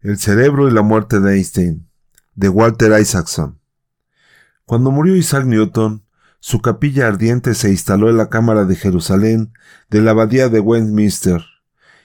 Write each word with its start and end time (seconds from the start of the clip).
El 0.00 0.16
cerebro 0.16 0.68
y 0.68 0.70
la 0.70 0.82
muerte 0.82 1.18
de 1.18 1.34
Einstein, 1.34 1.88
de 2.36 2.48
Walter 2.48 3.00
Isaacson. 3.00 3.58
Cuando 4.64 4.92
murió 4.92 5.16
Isaac 5.16 5.44
Newton, 5.44 6.04
su 6.38 6.60
capilla 6.60 7.08
ardiente 7.08 7.52
se 7.54 7.70
instaló 7.70 8.08
en 8.08 8.16
la 8.16 8.28
Cámara 8.28 8.64
de 8.64 8.76
Jerusalén 8.76 9.52
de 9.90 10.00
la 10.00 10.12
Abadía 10.12 10.48
de 10.48 10.60
Westminster, 10.60 11.42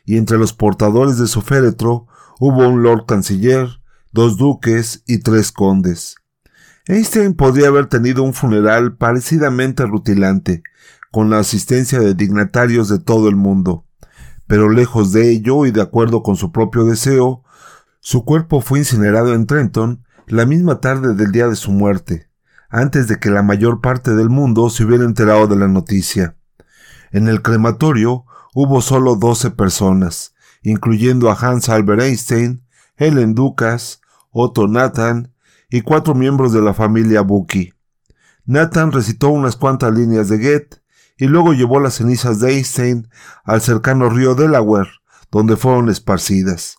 y 0.05 0.17
entre 0.17 0.39
los 0.39 0.53
portadores 0.53 1.19
de 1.19 1.27
su 1.27 1.43
féretro 1.43 2.07
hubo 2.39 2.67
un 2.67 2.81
Lord 2.81 3.05
Canciller, 3.05 3.69
dos 4.12 4.38
duques 4.38 5.04
y 5.05 5.20
tres 5.20 5.52
condes. 5.52 6.16
Einstein 6.88 7.36
podría 7.36 7.68
haber 7.68 7.86
tenido 7.86 8.23
un 8.23 8.34
funeral 8.34 8.98
parecidamente 8.98 9.86
rutilante, 9.86 10.64
con 11.12 11.30
la 11.30 11.38
asistencia 11.38 12.00
de 12.00 12.16
dignatarios 12.16 12.89
de 12.89 12.98
todo 12.98 13.30
el 13.30 13.36
mundo. 13.36 13.86
Pero 14.48 14.70
lejos 14.70 15.12
de 15.14 15.30
ello 15.30 15.68
y 15.68 15.71
de 15.71 15.82
acuerdo 15.84 16.23
con 16.23 16.38
su 16.38 16.52
propio 16.52 16.86
deseo, 16.86 17.44
su 18.05 18.25
cuerpo 18.25 18.59
fue 18.59 18.79
incinerado 18.79 19.33
en 19.33 19.47
Trenton 19.47 20.04
la 20.28 20.46
misma 20.46 20.82
tarde 20.82 21.14
del 21.14 21.32
día 21.32 21.47
de 21.47 21.55
su 21.55 21.71
muerte, 21.71 22.29
antes 22.69 23.07
de 23.07 23.18
que 23.18 23.29
la 23.29 23.43
mayor 23.43 23.79
parte 23.79 24.14
del 24.14 24.29
mundo 24.29 24.69
se 24.69 24.83
hubiera 24.83 25.05
enterado 25.05 25.47
de 25.47 25.55
la 25.55 25.69
noticia. 25.69 26.36
En 27.14 27.29
el 27.29 27.42
crematorio 27.42 28.25
hubo 28.54 28.81
solo 28.81 29.15
doce 29.15 29.51
personas, 29.51 30.36
incluyendo 30.64 31.31
a 31.31 31.36
Hans 31.36 31.69
Albert 31.69 32.02
Einstein, 32.02 32.67
Helen 32.97 33.36
Ducas, 33.36 34.02
Otto 34.31 34.67
Nathan 34.67 35.33
y 35.70 35.80
cuatro 35.80 36.14
miembros 36.14 36.52
de 36.52 36.61
la 36.61 36.73
familia 36.73 37.22
Bucky. 37.22 37.72
Nathan 38.44 38.92
recitó 38.92 39.30
unas 39.30 39.56
cuantas 39.56 39.94
líneas 39.94 40.28
de 40.28 40.39
Goethe 40.39 40.81
y 41.17 41.28
luego 41.28 41.53
llevó 41.53 41.80
las 41.80 41.94
cenizas 41.94 42.42
de 42.42 42.52
Einstein 42.52 43.08
al 43.45 43.61
cercano 43.61 44.09
río 44.09 44.36
Delaware, 44.36 44.89
donde 45.31 45.56
fueron 45.56 45.88
esparcidas. 45.88 46.75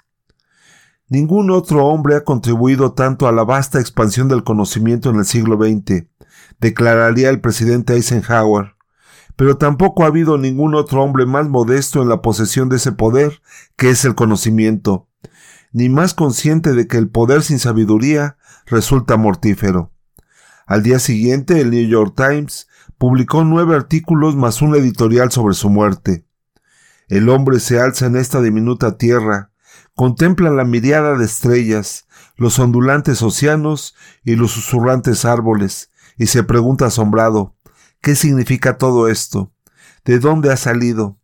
Ningún 1.08 1.50
otro 1.50 1.86
hombre 1.86 2.16
ha 2.16 2.24
contribuido 2.24 2.92
tanto 2.92 3.28
a 3.28 3.32
la 3.32 3.44
vasta 3.44 3.78
expansión 3.78 4.28
del 4.28 4.42
conocimiento 4.42 5.10
en 5.10 5.16
el 5.16 5.26
siglo 5.26 5.56
XX, 5.56 6.06
declararía 6.60 7.28
el 7.28 7.40
presidente 7.40 7.94
Eisenhower, 7.94 8.74
pero 9.36 9.58
tampoco 9.58 10.04
ha 10.04 10.06
habido 10.06 10.38
ningún 10.38 10.74
otro 10.74 11.02
hombre 11.02 11.26
más 11.26 11.48
modesto 11.48 12.00
en 12.00 12.08
la 12.08 12.22
posesión 12.22 12.70
de 12.70 12.76
ese 12.76 12.92
poder, 12.92 13.42
que 13.76 13.90
es 13.90 14.04
el 14.06 14.14
conocimiento, 14.14 15.08
ni 15.72 15.90
más 15.90 16.14
consciente 16.14 16.72
de 16.72 16.86
que 16.86 16.96
el 16.96 17.10
poder 17.10 17.42
sin 17.42 17.58
sabiduría 17.58 18.38
resulta 18.64 19.18
mortífero. 19.18 19.92
Al 20.66 20.82
día 20.82 20.98
siguiente, 20.98 21.60
el 21.60 21.70
New 21.70 21.86
York 21.86 22.14
Times 22.16 22.68
publicó 22.96 23.44
nueve 23.44 23.74
artículos 23.74 24.36
más 24.36 24.62
un 24.62 24.74
editorial 24.74 25.30
sobre 25.30 25.54
su 25.54 25.68
muerte. 25.68 26.26
El 27.08 27.28
hombre 27.28 27.60
se 27.60 27.78
alza 27.78 28.06
en 28.06 28.16
esta 28.16 28.40
diminuta 28.40 28.96
tierra, 28.96 29.50
contempla 29.94 30.50
la 30.50 30.64
miriada 30.64 31.16
de 31.16 31.24
estrellas, 31.24 32.06
los 32.36 32.58
ondulantes 32.58 33.22
océanos 33.22 33.94
y 34.24 34.36
los 34.36 34.52
susurrantes 34.52 35.24
árboles, 35.24 35.90
y 36.16 36.26
se 36.26 36.42
pregunta 36.42 36.86
asombrado, 36.86 37.56
¿qué 38.00 38.14
significa 38.14 38.78
todo 38.78 39.08
esto? 39.08 39.52
¿De 40.04 40.18
dónde 40.18 40.52
ha 40.52 40.56
salido? 40.56 41.18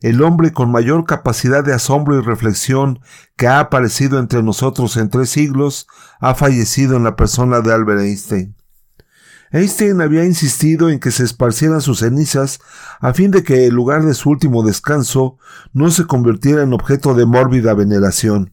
El 0.00 0.22
hombre 0.22 0.52
con 0.52 0.70
mayor 0.70 1.04
capacidad 1.04 1.64
de 1.64 1.72
asombro 1.72 2.18
y 2.18 2.22
reflexión 2.22 3.00
que 3.36 3.46
ha 3.46 3.58
aparecido 3.58 4.18
entre 4.18 4.42
nosotros 4.42 4.96
en 4.96 5.08
tres 5.08 5.30
siglos 5.30 5.86
ha 6.20 6.34
fallecido 6.34 6.96
en 6.96 7.04
la 7.04 7.16
persona 7.16 7.60
de 7.60 7.72
Albert 7.72 8.00
Einstein. 8.00 8.54
Einstein 9.54 10.00
había 10.00 10.24
insistido 10.24 10.90
en 10.90 10.98
que 10.98 11.12
se 11.12 11.22
esparcieran 11.22 11.80
sus 11.80 12.00
cenizas 12.00 12.58
a 12.98 13.14
fin 13.14 13.30
de 13.30 13.44
que 13.44 13.66
el 13.66 13.74
lugar 13.74 14.04
de 14.04 14.14
su 14.14 14.28
último 14.28 14.64
descanso 14.64 15.38
no 15.72 15.92
se 15.92 16.08
convirtiera 16.08 16.64
en 16.64 16.72
objeto 16.72 17.14
de 17.14 17.24
mórbida 17.24 17.72
veneración. 17.72 18.52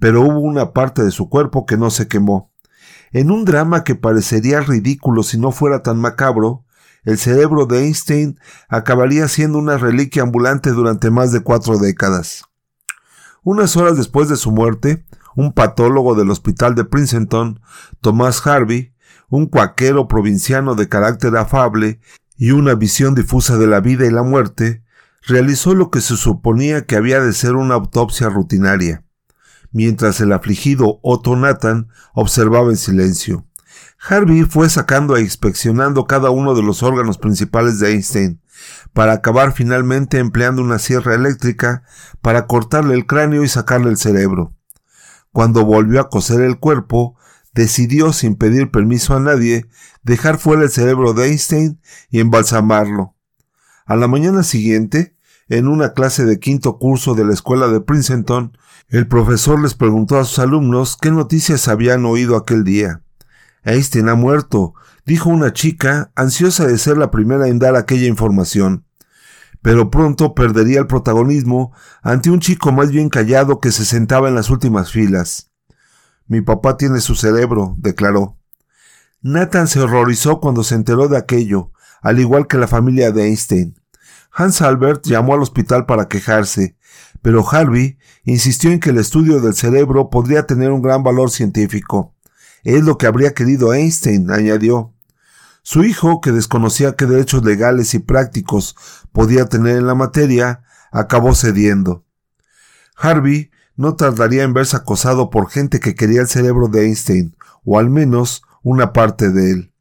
Pero 0.00 0.22
hubo 0.22 0.40
una 0.40 0.72
parte 0.72 1.04
de 1.04 1.12
su 1.12 1.28
cuerpo 1.28 1.64
que 1.64 1.76
no 1.76 1.90
se 1.90 2.08
quemó. 2.08 2.50
En 3.12 3.30
un 3.30 3.44
drama 3.44 3.84
que 3.84 3.94
parecería 3.94 4.58
ridículo 4.62 5.22
si 5.22 5.38
no 5.38 5.52
fuera 5.52 5.84
tan 5.84 6.00
macabro, 6.00 6.64
el 7.04 7.18
cerebro 7.18 7.66
de 7.66 7.84
Einstein 7.84 8.40
acabaría 8.68 9.28
siendo 9.28 9.58
una 9.58 9.78
reliquia 9.78 10.24
ambulante 10.24 10.72
durante 10.72 11.08
más 11.08 11.30
de 11.30 11.38
cuatro 11.38 11.78
décadas. 11.78 12.42
Unas 13.44 13.76
horas 13.76 13.96
después 13.96 14.28
de 14.28 14.36
su 14.36 14.50
muerte, 14.50 15.06
un 15.36 15.52
patólogo 15.52 16.16
del 16.16 16.32
hospital 16.32 16.74
de 16.74 16.84
Princeton, 16.84 17.60
Thomas 18.00 18.44
Harvey, 18.44 18.95
un 19.28 19.46
cuaquero 19.46 20.08
provinciano 20.08 20.74
de 20.74 20.88
carácter 20.88 21.36
afable 21.36 22.00
y 22.36 22.50
una 22.50 22.74
visión 22.74 23.14
difusa 23.14 23.56
de 23.58 23.66
la 23.66 23.80
vida 23.80 24.06
y 24.06 24.10
la 24.10 24.22
muerte, 24.22 24.82
realizó 25.26 25.74
lo 25.74 25.90
que 25.90 26.00
se 26.00 26.16
suponía 26.16 26.86
que 26.86 26.96
había 26.96 27.20
de 27.20 27.32
ser 27.32 27.54
una 27.54 27.74
autopsia 27.74 28.28
rutinaria, 28.28 29.04
mientras 29.72 30.20
el 30.20 30.32
afligido 30.32 31.00
Otto 31.02 31.34
Nathan 31.36 31.88
observaba 32.14 32.70
en 32.70 32.76
silencio. 32.76 33.46
Harvey 34.08 34.42
fue 34.44 34.68
sacando 34.68 35.16
e 35.16 35.22
inspeccionando 35.22 36.06
cada 36.06 36.30
uno 36.30 36.54
de 36.54 36.62
los 36.62 36.82
órganos 36.82 37.18
principales 37.18 37.80
de 37.80 37.92
Einstein, 37.92 38.40
para 38.92 39.12
acabar 39.12 39.52
finalmente 39.52 40.18
empleando 40.18 40.62
una 40.62 40.78
sierra 40.78 41.14
eléctrica 41.14 41.82
para 42.22 42.46
cortarle 42.46 42.94
el 42.94 43.06
cráneo 43.06 43.42
y 43.42 43.48
sacarle 43.48 43.90
el 43.90 43.96
cerebro. 43.96 44.54
Cuando 45.32 45.64
volvió 45.64 46.00
a 46.00 46.08
coser 46.08 46.40
el 46.40 46.58
cuerpo, 46.58 47.16
decidió, 47.56 48.12
sin 48.12 48.36
pedir 48.36 48.70
permiso 48.70 49.16
a 49.16 49.20
nadie, 49.20 49.66
dejar 50.02 50.38
fuera 50.38 50.62
el 50.62 50.70
cerebro 50.70 51.14
de 51.14 51.28
Einstein 51.28 51.80
y 52.10 52.20
embalsamarlo. 52.20 53.16
A 53.86 53.96
la 53.96 54.06
mañana 54.06 54.42
siguiente, 54.42 55.16
en 55.48 55.66
una 55.66 55.94
clase 55.94 56.24
de 56.24 56.38
quinto 56.38 56.78
curso 56.78 57.14
de 57.14 57.24
la 57.24 57.32
escuela 57.32 57.68
de 57.68 57.80
Princeton, 57.80 58.56
el 58.88 59.08
profesor 59.08 59.60
les 59.60 59.74
preguntó 59.74 60.18
a 60.18 60.24
sus 60.24 60.38
alumnos 60.38 60.96
qué 61.00 61.10
noticias 61.10 61.66
habían 61.66 62.04
oído 62.04 62.36
aquel 62.36 62.62
día. 62.62 63.02
Einstein 63.64 64.10
ha 64.10 64.14
muerto, 64.14 64.74
dijo 65.06 65.30
una 65.30 65.52
chica, 65.52 66.12
ansiosa 66.14 66.66
de 66.66 66.78
ser 66.78 66.98
la 66.98 67.10
primera 67.10 67.48
en 67.48 67.58
dar 67.58 67.74
aquella 67.74 68.06
información. 68.06 68.84
Pero 69.62 69.90
pronto 69.90 70.34
perdería 70.34 70.80
el 70.80 70.86
protagonismo 70.86 71.72
ante 72.02 72.30
un 72.30 72.40
chico 72.40 72.70
más 72.70 72.90
bien 72.90 73.08
callado 73.08 73.60
que 73.60 73.72
se 73.72 73.84
sentaba 73.84 74.28
en 74.28 74.34
las 74.34 74.50
últimas 74.50 74.92
filas. 74.92 75.50
Mi 76.28 76.40
papá 76.40 76.76
tiene 76.76 77.00
su 77.00 77.14
cerebro, 77.14 77.74
declaró. 77.78 78.36
Nathan 79.22 79.68
se 79.68 79.80
horrorizó 79.80 80.40
cuando 80.40 80.62
se 80.64 80.74
enteró 80.74 81.08
de 81.08 81.16
aquello, 81.16 81.72
al 82.02 82.20
igual 82.20 82.46
que 82.46 82.58
la 82.58 82.68
familia 82.68 83.10
de 83.12 83.26
Einstein. 83.26 83.74
Hans 84.32 84.60
Albert 84.60 85.04
llamó 85.06 85.34
al 85.34 85.42
hospital 85.42 85.86
para 85.86 86.08
quejarse, 86.08 86.76
pero 87.22 87.48
Harvey 87.48 87.98
insistió 88.24 88.70
en 88.70 88.80
que 88.80 88.90
el 88.90 88.98
estudio 88.98 89.40
del 89.40 89.54
cerebro 89.54 90.10
podría 90.10 90.46
tener 90.46 90.70
un 90.72 90.82
gran 90.82 91.02
valor 91.02 91.30
científico. 91.30 92.14
Es 92.62 92.82
lo 92.82 92.98
que 92.98 93.06
habría 93.06 93.32
querido 93.32 93.72
Einstein, 93.72 94.30
añadió. 94.30 94.92
Su 95.62 95.84
hijo, 95.84 96.20
que 96.20 96.32
desconocía 96.32 96.94
qué 96.94 97.06
derechos 97.06 97.44
legales 97.44 97.94
y 97.94 97.98
prácticos 97.98 98.76
podía 99.12 99.46
tener 99.46 99.76
en 99.76 99.86
la 99.86 99.94
materia, 99.94 100.62
acabó 100.92 101.34
cediendo. 101.34 102.04
Harvey 102.96 103.50
no 103.76 103.94
tardaría 103.94 104.42
en 104.42 104.54
verse 104.54 104.76
acosado 104.76 105.30
por 105.30 105.50
gente 105.50 105.80
que 105.80 105.94
quería 105.94 106.22
el 106.22 106.28
cerebro 106.28 106.68
de 106.68 106.86
Einstein, 106.86 107.36
o 107.64 107.78
al 107.78 107.90
menos 107.90 108.42
una 108.62 108.92
parte 108.92 109.30
de 109.30 109.52
él. 109.52 109.72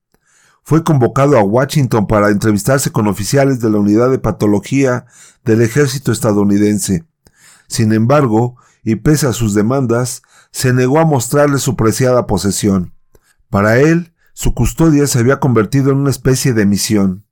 Fue 0.64 0.84
convocado 0.84 1.38
a 1.38 1.44
Washington 1.44 2.08
para 2.08 2.30
entrevistarse 2.30 2.92
con 2.92 3.08
oficiales 3.08 3.60
de 3.60 3.70
la 3.70 3.78
unidad 3.78 4.10
de 4.10 4.20
patología 4.20 5.06
del 5.44 5.62
ejército 5.62 6.12
estadounidense. 6.12 7.06
Sin 7.68 7.94
embargo, 7.94 8.56
y 8.84 8.96
pese 8.96 9.28
a 9.28 9.34
sus 9.34 9.54
demandas, 9.54 10.22
se 10.52 10.74
negó 10.74 11.00
a 11.00 11.06
mostrarle 11.06 11.60
su 11.60 11.76
preciada 11.76 12.28
posesión. 12.28 12.94
Para 13.50 13.78
él, 13.80 14.14
su 14.34 14.54
custodia 14.54 15.08
se 15.08 15.20
había 15.20 15.40
convertido 15.40 15.92
en 15.92 15.98
una 15.98 16.10
especie 16.10 16.54
de 16.54 16.66
misión. 16.66 17.25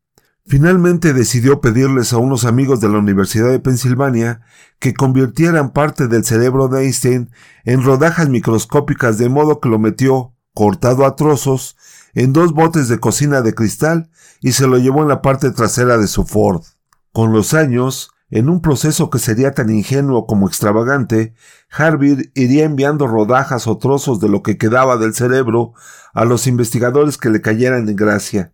Finalmente 0.45 1.13
decidió 1.13 1.61
pedirles 1.61 2.11
a 2.11 2.17
unos 2.17 2.43
amigos 2.43 2.81
de 2.81 2.89
la 2.89 2.97
Universidad 2.97 3.49
de 3.49 3.59
Pensilvania 3.59 4.41
que 4.77 4.93
convirtieran 4.93 5.71
parte 5.71 6.09
del 6.09 6.25
cerebro 6.25 6.67
de 6.67 6.83
Einstein 6.83 7.31
en 7.63 7.81
rodajas 7.81 8.27
microscópicas 8.27 9.17
de 9.17 9.29
modo 9.29 9.61
que 9.61 9.69
lo 9.69 9.79
metió, 9.79 10.33
cortado 10.53 11.05
a 11.05 11.15
trozos, 11.15 11.77
en 12.13 12.33
dos 12.33 12.53
botes 12.53 12.89
de 12.89 12.99
cocina 12.99 13.41
de 13.41 13.55
cristal 13.55 14.09
y 14.41 14.51
se 14.51 14.67
lo 14.67 14.77
llevó 14.77 15.01
en 15.01 15.07
la 15.07 15.21
parte 15.21 15.49
trasera 15.51 15.97
de 15.97 16.07
su 16.07 16.25
Ford. 16.25 16.63
Con 17.13 17.31
los 17.31 17.53
años, 17.53 18.11
en 18.29 18.49
un 18.49 18.61
proceso 18.61 19.09
que 19.09 19.19
sería 19.19 19.53
tan 19.53 19.69
ingenuo 19.69 20.27
como 20.27 20.49
extravagante, 20.49 21.33
Harvey 21.71 22.31
iría 22.35 22.65
enviando 22.65 23.07
rodajas 23.07 23.65
o 23.65 23.77
trozos 23.77 24.19
de 24.19 24.27
lo 24.27 24.43
que 24.43 24.57
quedaba 24.57 24.97
del 24.97 25.13
cerebro 25.13 25.71
a 26.13 26.25
los 26.25 26.47
investigadores 26.47 27.17
que 27.17 27.29
le 27.29 27.39
cayeran 27.39 27.87
en 27.87 27.95
gracia 27.95 28.51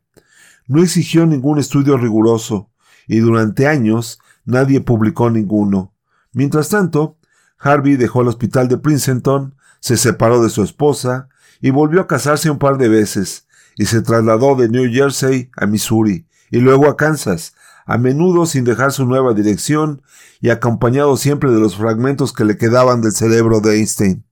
no 0.70 0.84
exigió 0.84 1.26
ningún 1.26 1.58
estudio 1.58 1.98
riguroso, 1.98 2.70
y 3.08 3.20
durante 3.20 3.68
años 3.68 4.20
nadie 4.46 4.80
publicó 4.80 5.30
ninguno. 5.32 5.94
Mientras 6.32 6.70
tanto, 6.70 7.18
Harvey 7.58 7.98
dejó 7.98 8.22
el 8.22 8.28
hospital 8.28 8.68
de 8.68 8.78
Princeton, 8.78 9.56
se 9.80 9.98
separó 9.98 10.42
de 10.44 10.50
su 10.50 10.64
esposa 10.64 11.28
y 11.60 11.72
volvió 11.72 12.02
a 12.02 12.08
casarse 12.08 12.52
un 12.52 12.60
par 12.60 12.78
de 12.78 12.88
veces, 12.88 13.48
y 13.78 13.88
se 13.88 14.02
trasladó 14.02 14.56
de 14.56 14.70
New 14.70 14.92
Jersey 14.94 15.50
a 15.58 15.66
Missouri 15.66 16.28
y 16.52 16.60
luego 16.60 16.88
a 16.88 16.98
Kansas, 16.98 17.56
a 17.88 17.98
menudo 17.98 18.46
sin 18.46 18.64
dejar 18.64 18.92
su 18.92 19.06
nueva 19.06 19.34
dirección 19.34 20.04
y 20.40 20.52
acompañado 20.52 21.18
siempre 21.18 21.52
de 21.52 21.60
los 21.60 21.78
fragmentos 21.78 22.32
que 22.32 22.46
le 22.46 22.58
quedaban 22.58 23.02
del 23.02 23.14
cerebro 23.14 23.60
de 23.60 23.78
Einstein. 23.78 24.24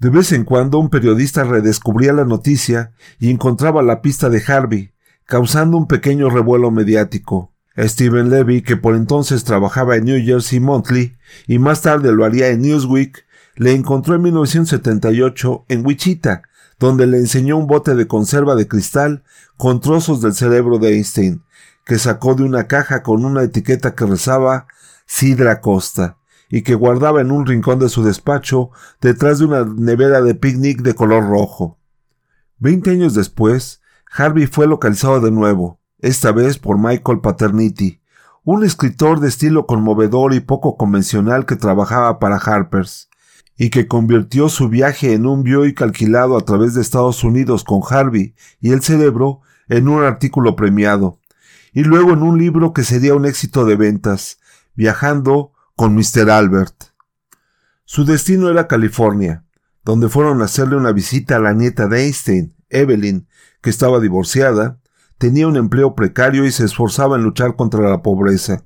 De 0.00 0.10
vez 0.10 0.32
en 0.32 0.44
cuando 0.44 0.78
un 0.78 0.90
periodista 0.90 1.44
redescubría 1.44 2.12
la 2.12 2.24
noticia 2.24 2.92
y 3.20 3.30
encontraba 3.30 3.82
la 3.82 4.02
pista 4.02 4.28
de 4.28 4.42
Harvey, 4.46 4.93
causando 5.26 5.76
un 5.76 5.86
pequeño 5.86 6.30
revuelo 6.30 6.70
mediático. 6.70 7.52
Stephen 7.76 8.30
Levy, 8.30 8.62
que 8.62 8.76
por 8.76 8.94
entonces 8.94 9.44
trabajaba 9.44 9.96
en 9.96 10.04
New 10.04 10.24
Jersey 10.24 10.60
Monthly 10.60 11.16
y 11.48 11.58
más 11.58 11.82
tarde 11.82 12.12
lo 12.12 12.24
haría 12.24 12.48
en 12.48 12.62
Newsweek, 12.62 13.24
le 13.56 13.72
encontró 13.72 14.14
en 14.14 14.22
1978 14.22 15.64
en 15.68 15.84
Wichita, 15.84 16.42
donde 16.78 17.06
le 17.06 17.18
enseñó 17.18 17.56
un 17.56 17.66
bote 17.66 17.94
de 17.94 18.06
conserva 18.06 18.54
de 18.54 18.68
cristal 18.68 19.24
con 19.56 19.80
trozos 19.80 20.20
del 20.20 20.34
cerebro 20.34 20.78
de 20.78 20.94
Einstein, 20.94 21.42
que 21.84 21.98
sacó 21.98 22.34
de 22.34 22.44
una 22.44 22.66
caja 22.66 23.02
con 23.02 23.24
una 23.24 23.42
etiqueta 23.42 23.94
que 23.94 24.06
rezaba 24.06 24.66
Sidra 25.06 25.60
Costa 25.60 26.18
y 26.48 26.62
que 26.62 26.74
guardaba 26.74 27.20
en 27.20 27.30
un 27.30 27.46
rincón 27.46 27.78
de 27.78 27.88
su 27.88 28.04
despacho 28.04 28.70
detrás 29.00 29.38
de 29.38 29.46
una 29.46 29.64
nevera 29.64 30.20
de 30.20 30.34
picnic 30.34 30.82
de 30.82 30.94
color 30.94 31.28
rojo. 31.28 31.78
Veinte 32.58 32.90
años 32.90 33.14
después, 33.14 33.80
Harvey 34.16 34.46
fue 34.46 34.68
localizado 34.68 35.20
de 35.20 35.32
nuevo, 35.32 35.80
esta 35.98 36.30
vez 36.30 36.58
por 36.58 36.78
Michael 36.78 37.20
Paternity, 37.20 38.00
un 38.44 38.62
escritor 38.62 39.18
de 39.18 39.26
estilo 39.26 39.66
conmovedor 39.66 40.34
y 40.34 40.40
poco 40.40 40.76
convencional 40.76 41.46
que 41.46 41.56
trabajaba 41.56 42.20
para 42.20 42.36
Harper's, 42.36 43.08
y 43.56 43.70
que 43.70 43.88
convirtió 43.88 44.48
su 44.48 44.68
viaje 44.68 45.14
en 45.14 45.26
un 45.26 45.42
Buick 45.42 45.82
alquilado 45.82 46.36
a 46.36 46.42
través 46.42 46.74
de 46.74 46.80
Estados 46.80 47.24
Unidos 47.24 47.64
con 47.64 47.80
Harvey 47.88 48.36
y 48.60 48.70
el 48.70 48.82
cerebro 48.82 49.40
en 49.68 49.88
un 49.88 50.04
artículo 50.04 50.54
premiado, 50.54 51.18
y 51.72 51.82
luego 51.82 52.12
en 52.12 52.22
un 52.22 52.38
libro 52.38 52.72
que 52.72 52.84
sería 52.84 53.16
un 53.16 53.26
éxito 53.26 53.64
de 53.64 53.74
ventas, 53.74 54.38
viajando 54.76 55.52
con 55.74 55.92
Mr. 55.96 56.30
Albert. 56.30 56.92
Su 57.84 58.04
destino 58.04 58.48
era 58.48 58.68
California, 58.68 59.44
donde 59.84 60.08
fueron 60.08 60.40
a 60.40 60.44
hacerle 60.44 60.76
una 60.76 60.92
visita 60.92 61.34
a 61.34 61.40
la 61.40 61.52
nieta 61.52 61.88
de 61.88 62.04
Einstein, 62.04 62.54
Evelyn, 62.70 63.26
que 63.64 63.70
estaba 63.70 63.98
divorciada, 63.98 64.78
tenía 65.16 65.48
un 65.48 65.56
empleo 65.56 65.94
precario 65.94 66.44
y 66.44 66.52
se 66.52 66.66
esforzaba 66.66 67.16
en 67.16 67.22
luchar 67.22 67.56
contra 67.56 67.88
la 67.88 68.02
pobreza. 68.02 68.62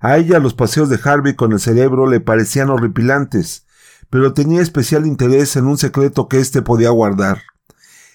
A 0.00 0.18
ella 0.18 0.38
los 0.38 0.52
paseos 0.52 0.90
de 0.90 1.00
Harvey 1.02 1.34
con 1.34 1.52
el 1.52 1.60
cerebro 1.60 2.06
le 2.06 2.20
parecían 2.20 2.68
horripilantes, 2.68 3.64
pero 4.10 4.34
tenía 4.34 4.60
especial 4.60 5.06
interés 5.06 5.56
en 5.56 5.66
un 5.66 5.78
secreto 5.78 6.28
que 6.28 6.40
éste 6.40 6.60
podía 6.60 6.90
guardar. 6.90 7.40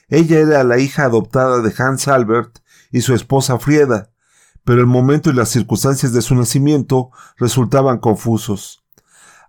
Ella 0.07 0.38
era 0.38 0.63
la 0.63 0.77
hija 0.77 1.06
adoptada 1.06 1.63
de 1.63 1.74
Hans 1.75 2.07
Albert 2.07 2.60
y 2.92 3.01
su 3.01 3.15
esposa 3.15 3.57
Frieda, 3.57 4.12
pero 4.63 4.81
el 4.81 4.88
momento 4.88 5.31
y 5.31 5.33
las 5.33 5.50
circunstancias 5.50 6.13
de 6.13 6.21
su 6.21 6.36
nacimiento 6.36 7.10
resultaban 7.38 7.98
confusos. 7.98 8.83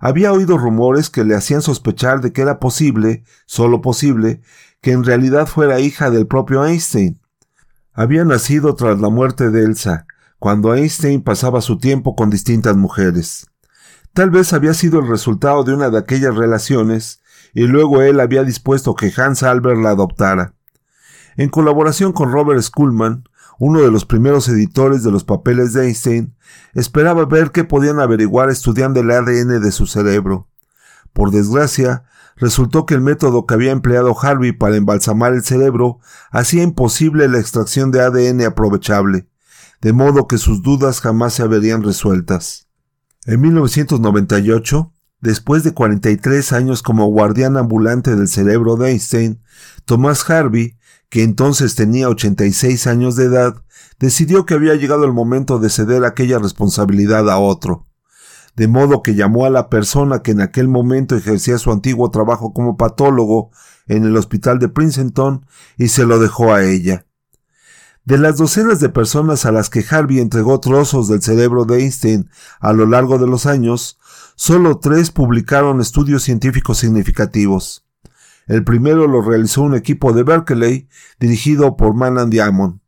Había 0.01 0.33
oído 0.33 0.57
rumores 0.57 1.11
que 1.11 1.25
le 1.25 1.35
hacían 1.35 1.61
sospechar 1.61 2.23
de 2.23 2.33
que 2.33 2.41
era 2.41 2.59
posible, 2.59 3.25
solo 3.45 3.83
posible, 3.83 4.41
que 4.85 4.93
en 4.93 5.03
realidad 5.03 5.47
fuera 5.47 5.81
hija 5.81 6.11
del 6.11 6.27
propio 6.27 6.63
Einstein. 6.63 7.19
Había 7.95 8.23
nacido 8.27 8.75
tras 8.75 9.01
la 9.01 9.09
muerte 9.09 9.51
de 9.51 9.65
Elsa, 9.65 10.07
cuando 10.39 10.75
Einstein 10.75 11.23
pasaba 11.23 11.63
su 11.63 11.79
tiempo 11.79 12.15
con 12.15 12.29
distintas 12.29 12.77
mujeres. 12.77 13.47
Tal 14.13 14.29
vez 14.29 14.53
había 14.53 14.75
sido 14.75 15.01
el 15.01 15.09
resultado 15.09 15.65
de 15.65 15.73
una 15.73 15.89
de 15.89 15.97
aquellas 15.97 16.35
relaciones, 16.35 17.23
y 17.55 17.67
luego 17.67 18.03
él 18.03 18.21
había 18.21 18.45
dispuesto 18.45 18.95
que 18.95 19.11
Hans 19.17 19.43
Albert 19.43 19.81
la 19.81 19.93
adoptara. 19.93 20.53
En 21.39 21.49
colaboración 21.49 22.13
con 22.13 22.31
Robert 22.31 22.61
Schullman, 22.61 23.25
uno 23.59 23.81
de 23.81 23.91
los 23.91 24.05
primeros 24.05 24.51
editores 24.51 25.03
de 25.03 25.11
los 25.11 25.25
papeles 25.25 25.73
de 25.73 25.87
Einstein, 25.87 26.37
esperaba 26.75 27.25
ver 27.25 27.53
qué 27.53 27.65
podían 27.65 28.01
averiguar 28.01 28.51
estudiando 28.51 29.01
el 29.01 29.11
ADN 29.11 29.63
de 29.63 29.73
su 29.73 29.87
cerebro. 29.87 30.51
Por 31.15 31.31
desgracia, 31.31 32.05
resultó 32.37 32.85
que 32.85 32.93
el 32.93 33.01
método 33.01 33.47
que 33.47 33.55
había 33.55 33.73
empleado 33.73 34.15
Harvey 34.21 34.53
para 34.53 34.77
embalsamar 34.77 35.33
el 35.33 35.43
cerebro 35.43 36.01
hacía 36.31 36.63
imposible 36.63 37.27
la 37.29 37.39
extracción 37.39 37.91
de 37.91 38.03
ADN 38.03 38.43
aprovechable, 38.43 39.27
de 39.81 39.95
modo 39.95 40.29
que 40.29 40.37
sus 40.37 40.61
dudas 40.61 41.01
jamás 41.01 41.33
se 41.33 41.47
verían 41.47 41.83
resueltas. 41.83 42.69
En 43.25 43.41
1998, 43.41 44.93
después 45.21 45.65
de 45.65 45.73
43 45.73 46.53
años 46.53 46.83
como 46.83 47.07
guardián 47.07 47.57
ambulante 47.57 48.15
del 48.15 48.29
cerebro 48.29 48.77
de 48.77 48.91
Einstein, 48.91 49.41
Thomas 49.87 50.29
Harvey 50.29 50.77
que 51.15 51.23
entonces 51.23 51.77
tenía 51.77 52.09
86 52.09 52.89
años 52.89 53.15
de 53.15 53.27
edad, 53.27 53.63
decidió 54.01 54.47
que 54.47 54.55
había 54.55 54.75
llegado 54.75 55.05
el 55.05 55.13
momento 55.13 55.61
de 55.61 55.71
ceder 55.71 56.05
aquella 56.05 56.41
responsabilidad 56.41 57.31
a 57.31 57.39
otro. 57.39 57.87
De 58.57 58.69
modo 58.69 59.03
que 59.03 59.15
llamó 59.15 59.47
a 59.47 59.51
la 59.51 59.69
persona 59.69 60.23
que 60.23 60.31
en 60.31 60.41
aquel 60.41 60.69
momento 60.69 61.17
ejercía 61.17 61.59
su 61.59 61.73
antiguo 61.73 62.11
trabajo 62.11 62.53
como 62.53 62.77
patólogo 62.77 63.51
en 63.87 64.05
el 64.05 64.17
hospital 64.17 64.59
de 64.59 64.69
Princeton 64.69 65.47
y 65.77 65.89
se 65.89 66.05
lo 66.05 66.19
dejó 66.19 66.55
a 66.55 66.65
ella. 66.65 67.07
De 68.05 68.19
las 68.19 68.37
docenas 68.37 68.81
de 68.81 68.91
personas 68.91 69.47
a 69.47 69.53
las 69.53 69.71
que 69.71 69.85
Harvey 69.89 70.19
entregó 70.19 70.61
trozos 70.61 71.09
del 71.09 71.23
cerebro 71.23 71.65
de 71.65 71.81
Einstein 71.81 72.29
a 72.61 72.75
lo 72.75 72.87
largo 72.87 73.19
de 73.19 73.27
los 73.27 73.47
años, 73.47 73.99
solo 74.37 74.79
tres 74.79 75.11
publicaron 75.11 75.81
estudios 75.81 76.23
científicos 76.23 76.79
significativos. 76.79 77.87
El 78.47 78.63
primero 78.63 79.09
lo 79.09 79.23
realizó 79.23 79.63
un 79.63 79.75
equipo 79.75 80.13
de 80.13 80.23
Berkeley 80.23 80.89
dirigido 81.19 81.77
por 81.77 81.95
Manan 81.95 82.29
Diamond. 82.29 82.81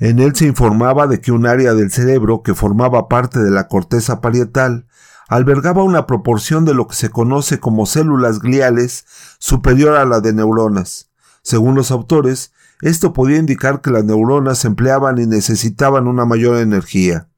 En 0.00 0.18
él 0.18 0.34
se 0.34 0.46
informaba 0.46 1.06
de 1.06 1.20
que 1.20 1.30
un 1.30 1.46
área 1.46 1.74
del 1.74 1.92
cerebro 1.92 2.42
que 2.42 2.54
formaba 2.54 3.06
parte 3.06 3.38
de 3.38 3.52
la 3.52 3.68
corteza 3.68 4.20
parietal 4.20 4.88
albergaba 5.28 5.82
una 5.82 6.06
proporción 6.06 6.64
de 6.64 6.74
lo 6.74 6.86
que 6.86 6.96
se 6.96 7.10
conoce 7.10 7.60
como 7.60 7.86
células 7.86 8.40
gliales 8.40 9.06
superior 9.38 9.96
a 9.96 10.04
la 10.04 10.20
de 10.20 10.32
neuronas. 10.32 11.10
Según 11.42 11.74
los 11.74 11.90
autores, 11.90 12.52
esto 12.80 13.12
podía 13.12 13.38
indicar 13.38 13.80
que 13.80 13.90
las 13.90 14.04
neuronas 14.04 14.64
empleaban 14.64 15.18
y 15.18 15.26
necesitaban 15.26 16.06
una 16.06 16.24
mayor 16.24 16.58
energía. 16.58 17.28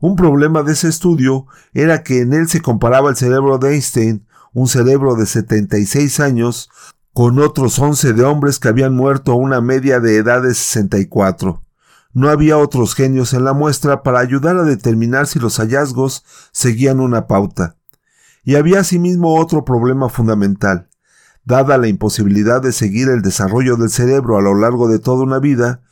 Un 0.00 0.16
problema 0.16 0.62
de 0.62 0.72
ese 0.72 0.88
estudio 0.88 1.46
era 1.72 2.02
que 2.02 2.20
en 2.20 2.32
él 2.32 2.48
se 2.48 2.62
comparaba 2.62 3.10
el 3.10 3.16
cerebro 3.16 3.58
de 3.58 3.74
Einstein 3.74 4.28
un 4.52 4.68
cerebro 4.68 5.14
de 5.14 5.26
76 5.26 6.20
años, 6.20 6.70
con 7.12 7.38
otros 7.38 7.78
11 7.78 8.12
de 8.12 8.24
hombres 8.24 8.58
que 8.58 8.68
habían 8.68 8.94
muerto 8.94 9.32
a 9.32 9.36
una 9.36 9.60
media 9.60 10.00
de 10.00 10.16
edad 10.16 10.42
de 10.42 10.54
64. 10.54 11.62
No 12.12 12.30
había 12.30 12.58
otros 12.58 12.94
genios 12.94 13.34
en 13.34 13.44
la 13.44 13.52
muestra 13.52 14.02
para 14.02 14.20
ayudar 14.20 14.56
a 14.56 14.64
determinar 14.64 15.26
si 15.26 15.38
los 15.38 15.58
hallazgos 15.58 16.24
seguían 16.52 17.00
una 17.00 17.26
pauta. 17.26 17.76
Y 18.44 18.56
había 18.56 18.80
asimismo 18.80 19.38
otro 19.38 19.64
problema 19.64 20.08
fundamental. 20.08 20.88
Dada 21.44 21.78
la 21.78 21.88
imposibilidad 21.88 22.62
de 22.62 22.72
seguir 22.72 23.08
el 23.08 23.22
desarrollo 23.22 23.76
del 23.76 23.90
cerebro 23.90 24.38
a 24.38 24.42
lo 24.42 24.54
largo 24.54 24.88
de 24.88 24.98
toda 24.98 25.24
una 25.24 25.38
vida, 25.38 25.82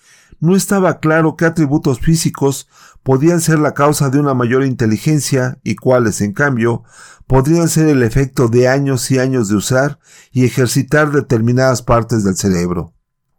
no 0.40 0.54
estaba 0.54 1.00
claro 1.00 1.36
qué 1.36 1.46
atributos 1.46 2.00
físicos 2.00 2.68
podían 3.02 3.40
ser 3.40 3.58
la 3.58 3.72
causa 3.72 4.10
de 4.10 4.18
una 4.18 4.34
mayor 4.34 4.64
inteligencia 4.64 5.58
y 5.64 5.76
cuáles, 5.76 6.20
en 6.20 6.32
cambio, 6.32 6.82
podrían 7.26 7.68
ser 7.68 7.88
el 7.88 8.02
efecto 8.02 8.48
de 8.48 8.68
años 8.68 9.10
y 9.10 9.18
años 9.18 9.48
de 9.48 9.56
usar 9.56 9.98
y 10.32 10.44
ejercitar 10.44 11.10
determinadas 11.10 11.82
partes 11.82 12.24
del 12.24 12.36
cerebro. 12.36 12.95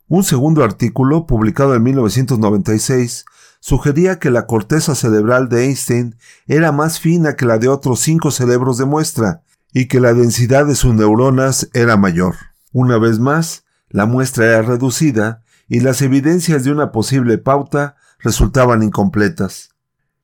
Un 0.10 0.24
segundo 0.24 0.64
artículo, 0.64 1.26
publicado 1.26 1.76
en 1.76 1.84
1996, 1.84 3.26
sugería 3.60 4.20
que 4.20 4.32
la 4.32 4.48
corteza 4.48 4.96
cerebral 4.96 5.50
de 5.50 5.66
Einstein 5.66 6.16
era 6.48 6.72
más 6.72 7.02
fina 7.02 7.36
que 7.36 7.46
la 7.46 7.58
de 7.58 7.68
otros 7.68 8.00
cinco 8.00 8.32
cerebros 8.32 8.78
de 8.78 8.86
muestra 8.86 9.42
y 9.74 9.90
que 9.90 10.00
la 10.00 10.14
densidad 10.14 10.66
de 10.66 10.76
sus 10.76 10.94
neuronas 10.94 11.70
era 11.74 11.98
mayor. 11.98 12.36
Una 12.72 12.98
vez 12.98 13.20
más, 13.20 13.66
la 13.90 14.06
muestra 14.06 14.46
era 14.46 14.62
reducida 14.62 15.44
y 15.68 15.82
las 15.82 16.02
evidencias 16.02 16.64
de 16.64 16.72
una 16.72 16.94
posible 16.94 17.38
pauta 17.38 17.98
resultaban 18.20 18.84
incompletas. 18.84 19.72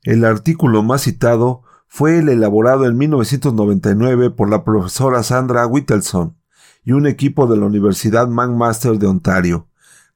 El 0.03 0.23
artículo 0.23 0.81
más 0.81 1.01
citado 1.01 1.63
fue 1.89 2.19
el 2.19 2.29
elaborado 2.29 2.85
en 2.85 2.97
1999 2.97 4.29
por 4.29 4.49
la 4.49 4.63
profesora 4.63 5.23
Sandra 5.23 5.67
Whittelson 5.67 6.37
y 6.85 6.93
un 6.93 7.05
equipo 7.05 7.47
de 7.47 7.57
la 7.57 7.65
Universidad 7.65 8.29
McMaster 8.29 8.97
de 8.97 9.07
Ontario. 9.07 9.67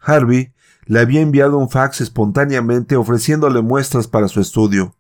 Harvey 0.08 0.54
le 0.86 1.02
había 1.02 1.20
enviado 1.20 1.58
un 1.58 1.70
fax 1.70 2.00
espontáneamente 2.02 2.96
ofreciéndole 2.96 3.62
muestras 3.62 4.08
para 4.08 4.30
su 4.30 4.40
estudio. 4.40 4.96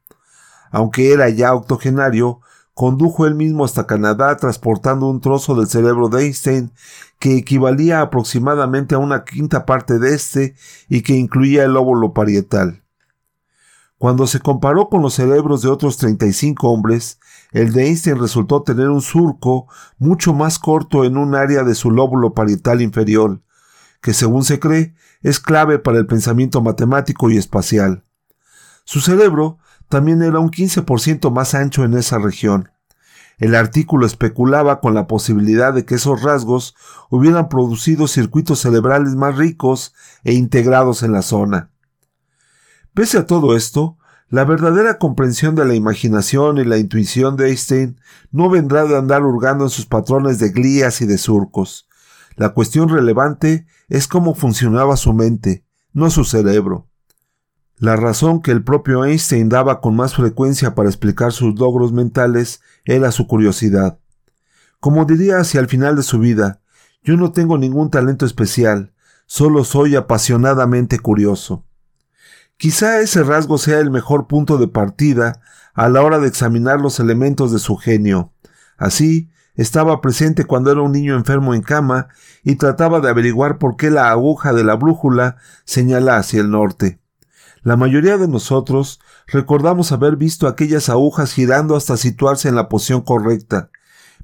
Aunque 0.69 1.13
era 1.13 1.29
ya 1.29 1.53
octogenario, 1.53 2.41
condujo 2.73 3.25
él 3.25 3.33
mismo 3.33 3.63
hasta 3.63 3.87
Canadá 3.87 4.35
transportando 4.35 5.09
un 5.09 5.21
trozo 5.21 5.55
del 5.55 5.67
cerebro 5.67 6.09
de 6.09 6.25
Einstein 6.25 6.73
que 7.19 7.37
equivalía 7.37 8.01
aproximadamente 8.01 8.95
a 8.95 8.99
una 8.99 9.23
quinta 9.23 9.65
parte 9.65 9.97
de 9.97 10.13
este 10.13 10.55
y 10.89 11.01
que 11.01 11.13
incluía 11.13 11.63
el 11.63 11.77
óvulo 11.77 12.13
parietal. 12.13 12.83
Cuando 13.97 14.27
se 14.27 14.41
comparó 14.41 14.89
con 14.89 15.01
los 15.01 15.15
cerebros 15.15 15.63
de 15.63 15.69
otros 15.69 15.97
35 15.97 16.69
hombres, 16.69 17.19
el 17.51 17.73
de 17.73 17.87
Einstein 17.87 18.19
resultó 18.19 18.61
tener 18.61 18.89
un 18.89 19.01
surco 19.01 19.67
mucho 19.97 20.33
más 20.33 20.59
corto 20.59 21.03
en 21.05 21.17
un 21.17 21.33
área 21.33 21.63
de 21.63 21.73
su 21.73 21.89
lóbulo 21.89 22.33
parietal 22.33 22.81
inferior, 22.81 23.41
que 24.07 24.13
según 24.13 24.45
se 24.45 24.57
cree 24.57 24.95
es 25.21 25.41
clave 25.41 25.79
para 25.79 25.97
el 25.97 26.07
pensamiento 26.07 26.61
matemático 26.61 27.29
y 27.29 27.35
espacial. 27.35 28.05
Su 28.85 29.01
cerebro 29.01 29.57
también 29.89 30.21
era 30.21 30.39
un 30.39 30.49
15% 30.49 31.29
más 31.29 31.53
ancho 31.53 31.83
en 31.83 31.93
esa 31.93 32.17
región. 32.17 32.71
El 33.37 33.53
artículo 33.53 34.05
especulaba 34.05 34.79
con 34.79 34.93
la 34.93 35.07
posibilidad 35.07 35.73
de 35.73 35.83
que 35.83 35.95
esos 35.95 36.23
rasgos 36.23 36.73
hubieran 37.09 37.49
producido 37.49 38.07
circuitos 38.07 38.61
cerebrales 38.61 39.15
más 39.15 39.35
ricos 39.35 39.93
e 40.23 40.31
integrados 40.31 41.03
en 41.03 41.11
la 41.11 41.21
zona. 41.21 41.71
Pese 42.93 43.17
a 43.17 43.25
todo 43.25 43.57
esto, 43.57 43.97
la 44.29 44.45
verdadera 44.45 44.99
comprensión 44.99 45.53
de 45.53 45.65
la 45.65 45.75
imaginación 45.75 46.59
y 46.59 46.63
la 46.63 46.77
intuición 46.77 47.35
de 47.35 47.49
Einstein 47.49 47.99
no 48.31 48.49
vendrá 48.49 48.85
de 48.85 48.97
andar 48.97 49.23
hurgando 49.23 49.65
en 49.65 49.69
sus 49.69 49.85
patrones 49.85 50.39
de 50.39 50.51
glías 50.51 51.01
y 51.01 51.05
de 51.05 51.17
surcos. 51.17 51.87
La 52.38 52.50
cuestión 52.50 52.88
relevante 52.88 53.65
es 53.89 54.08
cómo 54.08 54.36
funcionaba 54.36 54.96
su 54.96 55.12
mente, 55.12 55.65
no 55.91 56.12
su 56.12 56.24
cerebro. 56.24 56.88
La 57.79 57.96
razón 57.96 58.44
que 58.44 58.51
el 58.51 58.63
propio 58.63 59.03
Einstein 59.03 59.50
daba 59.50 59.82
con 59.82 59.96
más 59.96 60.13
frecuencia 60.13 60.75
para 60.75 60.88
explicar 60.88 61.32
sus 61.32 61.60
logros 61.60 61.94
mentales 61.94 62.62
era 62.86 63.12
su 63.12 63.25
curiosidad. 63.25 63.98
Como 64.79 65.06
diría 65.06 65.39
hacia 65.39 65.60
el 65.60 65.67
final 65.67 65.96
de 65.96 66.03
su 66.03 66.20
vida, 66.20 66.62
yo 67.01 67.17
no 67.17 67.32
tengo 67.32 67.58
ningún 67.58 67.89
talento 67.89 68.27
especial, 68.27 68.94
solo 69.25 69.63
soy 69.63 69.96
apasionadamente 69.96 71.00
curioso. 71.00 71.65
Quizá 72.58 73.00
ese 73.00 73.24
rasgo 73.24 73.58
sea 73.58 73.79
el 73.79 73.89
mejor 73.89 74.27
punto 74.27 74.60
de 74.60 74.67
partida 74.67 75.41
a 75.74 75.89
la 75.89 76.03
hora 76.03 76.20
de 76.20 76.27
examinar 76.27 76.79
los 76.82 77.00
elementos 77.00 77.51
de 77.51 77.58
su 77.58 77.77
genio. 77.77 78.32
Así, 78.77 79.32
estaba 79.57 79.99
presente 80.01 80.45
cuando 80.45 80.71
era 80.71 80.81
un 80.81 80.91
niño 80.91 81.15
enfermo 81.15 81.53
en 81.53 81.61
cama 81.61 82.07
y 82.43 82.55
trataba 82.55 83.01
de 83.01 83.09
averiguar 83.09 83.57
por 83.57 83.75
qué 83.75 83.89
la 83.89 84.11
aguja 84.11 84.53
de 84.53 84.63
la 84.63 84.75
brújula 84.75 85.37
señala 85.65 86.17
hacia 86.17 86.39
el 86.39 86.51
norte. 86.51 87.01
La 87.63 87.75
mayoría 87.75 88.17
de 88.17 88.27
nosotros 88.27 89.01
recordamos 89.25 89.91
haber 89.91 90.15
visto 90.15 90.47
aquellas 90.47 90.89
agujas 90.89 91.33
girando 91.33 91.75
hasta 91.75 91.97
situarse 91.97 92.47
en 92.47 92.55
la 92.55 92.69
posición 92.69 93.01
correcta, 93.01 93.71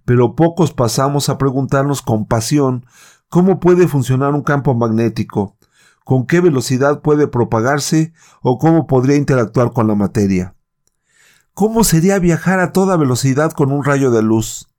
pero 0.06 0.36
pocos 0.36 0.72
pasamos 0.72 1.30
a 1.30 1.38
preguntarnos 1.38 2.02
con 2.02 2.26
pasión 2.26 2.86
cómo 3.28 3.60
puede 3.60 3.88
funcionar 3.88 4.34
un 4.34 4.44
campo 4.44 4.76
magnético, 4.76 5.58
con 6.06 6.28
qué 6.28 6.42
velocidad 6.42 7.02
puede 7.02 7.28
propagarse 7.28 8.14
o 8.42 8.60
cómo 8.60 8.86
podría 8.86 9.16
interactuar 9.16 9.72
con 9.72 9.88
la 9.88 9.96
materia. 9.96 10.56
¿Cómo 11.56 11.84
sería 11.84 12.20
viajar 12.20 12.60
a 12.60 12.72
toda 12.72 12.98
velocidad 12.98 13.52
con 13.52 13.72
un 13.72 13.84
rayo 13.84 14.12
de 14.12 14.22
luz? 14.22 14.73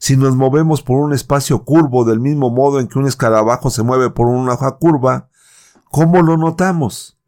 Si 0.00 0.16
nos 0.16 0.34
movemos 0.34 0.82
por 0.82 0.96
un 0.96 1.12
espacio 1.12 1.62
curvo 1.62 2.06
del 2.06 2.20
mismo 2.20 2.48
modo 2.48 2.80
en 2.80 2.88
que 2.88 2.98
un 2.98 3.06
escarabajo 3.06 3.68
se 3.68 3.82
mueve 3.82 4.08
por 4.08 4.28
una 4.28 4.54
hoja 4.54 4.78
curva, 4.78 5.28
¿cómo 5.90 6.22
lo 6.22 6.38
notamos? 6.38 7.18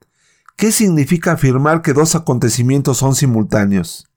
¿Qué 0.57 0.73
significa 0.73 1.33
afirmar 1.33 1.83
que 1.83 1.93
dos 1.93 2.14
acontecimientos 2.14 2.97
son 2.97 3.14
simultáneos? 3.14 4.09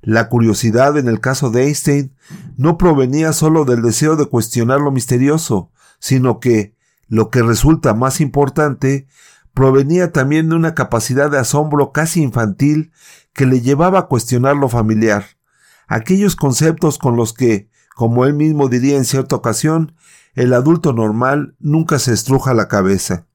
La 0.00 0.30
curiosidad 0.30 0.96
en 0.96 1.06
el 1.06 1.20
caso 1.20 1.50
de 1.50 1.64
Einstein 1.64 2.16
no 2.56 2.78
provenía 2.78 3.34
solo 3.34 3.66
del 3.66 3.82
deseo 3.82 4.16
de 4.16 4.24
cuestionar 4.24 4.80
lo 4.80 4.90
misterioso, 4.90 5.70
sino 5.98 6.40
que, 6.40 6.74
lo 7.08 7.28
que 7.28 7.42
resulta 7.42 7.92
más 7.92 8.22
importante, 8.22 9.06
provenía 9.52 10.12
también 10.12 10.48
de 10.48 10.56
una 10.56 10.74
capacidad 10.74 11.30
de 11.30 11.38
asombro 11.38 11.92
casi 11.92 12.22
infantil 12.22 12.92
que 13.34 13.44
le 13.44 13.60
llevaba 13.60 13.98
a 13.98 14.06
cuestionar 14.06 14.56
lo 14.56 14.70
familiar, 14.70 15.35
aquellos 15.86 16.36
conceptos 16.36 16.98
con 16.98 17.16
los 17.16 17.32
que, 17.32 17.70
como 17.94 18.24
él 18.24 18.34
mismo 18.34 18.68
diría 18.68 18.96
en 18.96 19.04
cierta 19.04 19.36
ocasión, 19.36 19.94
el 20.34 20.52
adulto 20.52 20.92
normal 20.92 21.56
nunca 21.58 21.98
se 21.98 22.12
estruja 22.12 22.54
la 22.54 22.68
cabeza. 22.68 23.26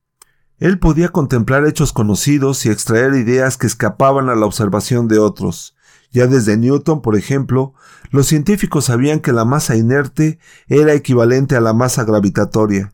Él 0.60 0.78
podía 0.78 1.10
contemplar 1.10 1.66
hechos 1.66 1.92
conocidos 1.92 2.66
y 2.66 2.70
extraer 2.70 3.16
ideas 3.16 3.58
que 3.58 3.66
escapaban 3.66 4.30
a 4.30 4.36
la 4.36 4.46
observación 4.46 5.08
de 5.08 5.18
otros. 5.18 5.76
Ya 6.12 6.28
desde 6.28 6.58
Newton, 6.58 7.02
por 7.02 7.16
ejemplo, 7.16 7.74
los 8.12 8.28
científicos 8.28 8.86
sabían 8.86 9.22
que 9.22 9.32
la 9.32 9.46
masa 9.46 9.76
inerte 9.76 10.38
era 10.68 10.94
equivalente 10.94 11.56
a 11.56 11.62
la 11.62 11.74
masa 11.74 12.04
gravitatoria. 12.04 12.94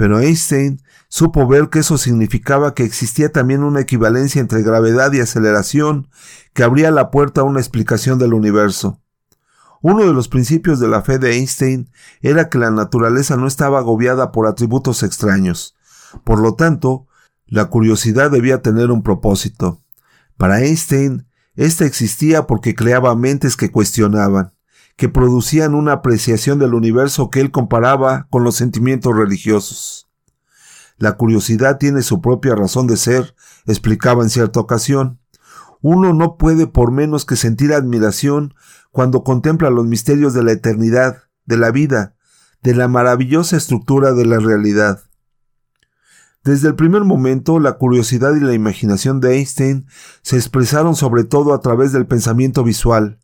Pero 0.00 0.18
Einstein 0.18 0.80
supo 1.10 1.46
ver 1.46 1.68
que 1.68 1.80
eso 1.80 1.98
significaba 1.98 2.72
que 2.72 2.84
existía 2.84 3.32
también 3.32 3.62
una 3.62 3.80
equivalencia 3.80 4.40
entre 4.40 4.62
gravedad 4.62 5.12
y 5.12 5.20
aceleración 5.20 6.08
que 6.54 6.62
abría 6.62 6.90
la 6.90 7.10
puerta 7.10 7.42
a 7.42 7.44
una 7.44 7.60
explicación 7.60 8.18
del 8.18 8.32
universo. 8.32 8.98
Uno 9.82 10.06
de 10.06 10.14
los 10.14 10.28
principios 10.28 10.80
de 10.80 10.88
la 10.88 11.02
fe 11.02 11.18
de 11.18 11.34
Einstein 11.36 11.90
era 12.22 12.48
que 12.48 12.56
la 12.56 12.70
naturaleza 12.70 13.36
no 13.36 13.46
estaba 13.46 13.80
agobiada 13.80 14.32
por 14.32 14.46
atributos 14.46 15.02
extraños. 15.02 15.76
Por 16.24 16.40
lo 16.40 16.54
tanto, 16.54 17.06
la 17.44 17.66
curiosidad 17.66 18.30
debía 18.30 18.62
tener 18.62 18.90
un 18.90 19.02
propósito. 19.02 19.82
Para 20.38 20.62
Einstein, 20.62 21.26
ésta 21.56 21.84
existía 21.84 22.46
porque 22.46 22.74
creaba 22.74 23.14
mentes 23.16 23.54
que 23.54 23.70
cuestionaban 23.70 24.54
que 25.00 25.08
producían 25.08 25.74
una 25.74 25.92
apreciación 25.92 26.58
del 26.58 26.74
universo 26.74 27.30
que 27.30 27.40
él 27.40 27.50
comparaba 27.50 28.26
con 28.28 28.44
los 28.44 28.56
sentimientos 28.56 29.16
religiosos. 29.16 30.10
La 30.98 31.12
curiosidad 31.12 31.78
tiene 31.78 32.02
su 32.02 32.20
propia 32.20 32.54
razón 32.54 32.86
de 32.86 32.98
ser, 32.98 33.34
explicaba 33.64 34.22
en 34.22 34.28
cierta 34.28 34.60
ocasión. 34.60 35.18
Uno 35.80 36.12
no 36.12 36.36
puede 36.36 36.66
por 36.66 36.90
menos 36.90 37.24
que 37.24 37.36
sentir 37.36 37.72
admiración 37.72 38.52
cuando 38.90 39.24
contempla 39.24 39.70
los 39.70 39.86
misterios 39.86 40.34
de 40.34 40.44
la 40.44 40.52
eternidad, 40.52 41.22
de 41.46 41.56
la 41.56 41.70
vida, 41.70 42.14
de 42.62 42.74
la 42.74 42.86
maravillosa 42.86 43.56
estructura 43.56 44.12
de 44.12 44.26
la 44.26 44.38
realidad. 44.38 45.00
Desde 46.44 46.68
el 46.68 46.74
primer 46.74 47.04
momento, 47.04 47.58
la 47.58 47.78
curiosidad 47.78 48.34
y 48.36 48.40
la 48.40 48.52
imaginación 48.52 49.22
de 49.22 49.38
Einstein 49.38 49.86
se 50.20 50.36
expresaron 50.36 50.94
sobre 50.94 51.24
todo 51.24 51.54
a 51.54 51.60
través 51.60 51.92
del 51.92 52.06
pensamiento 52.06 52.62
visual, 52.64 53.18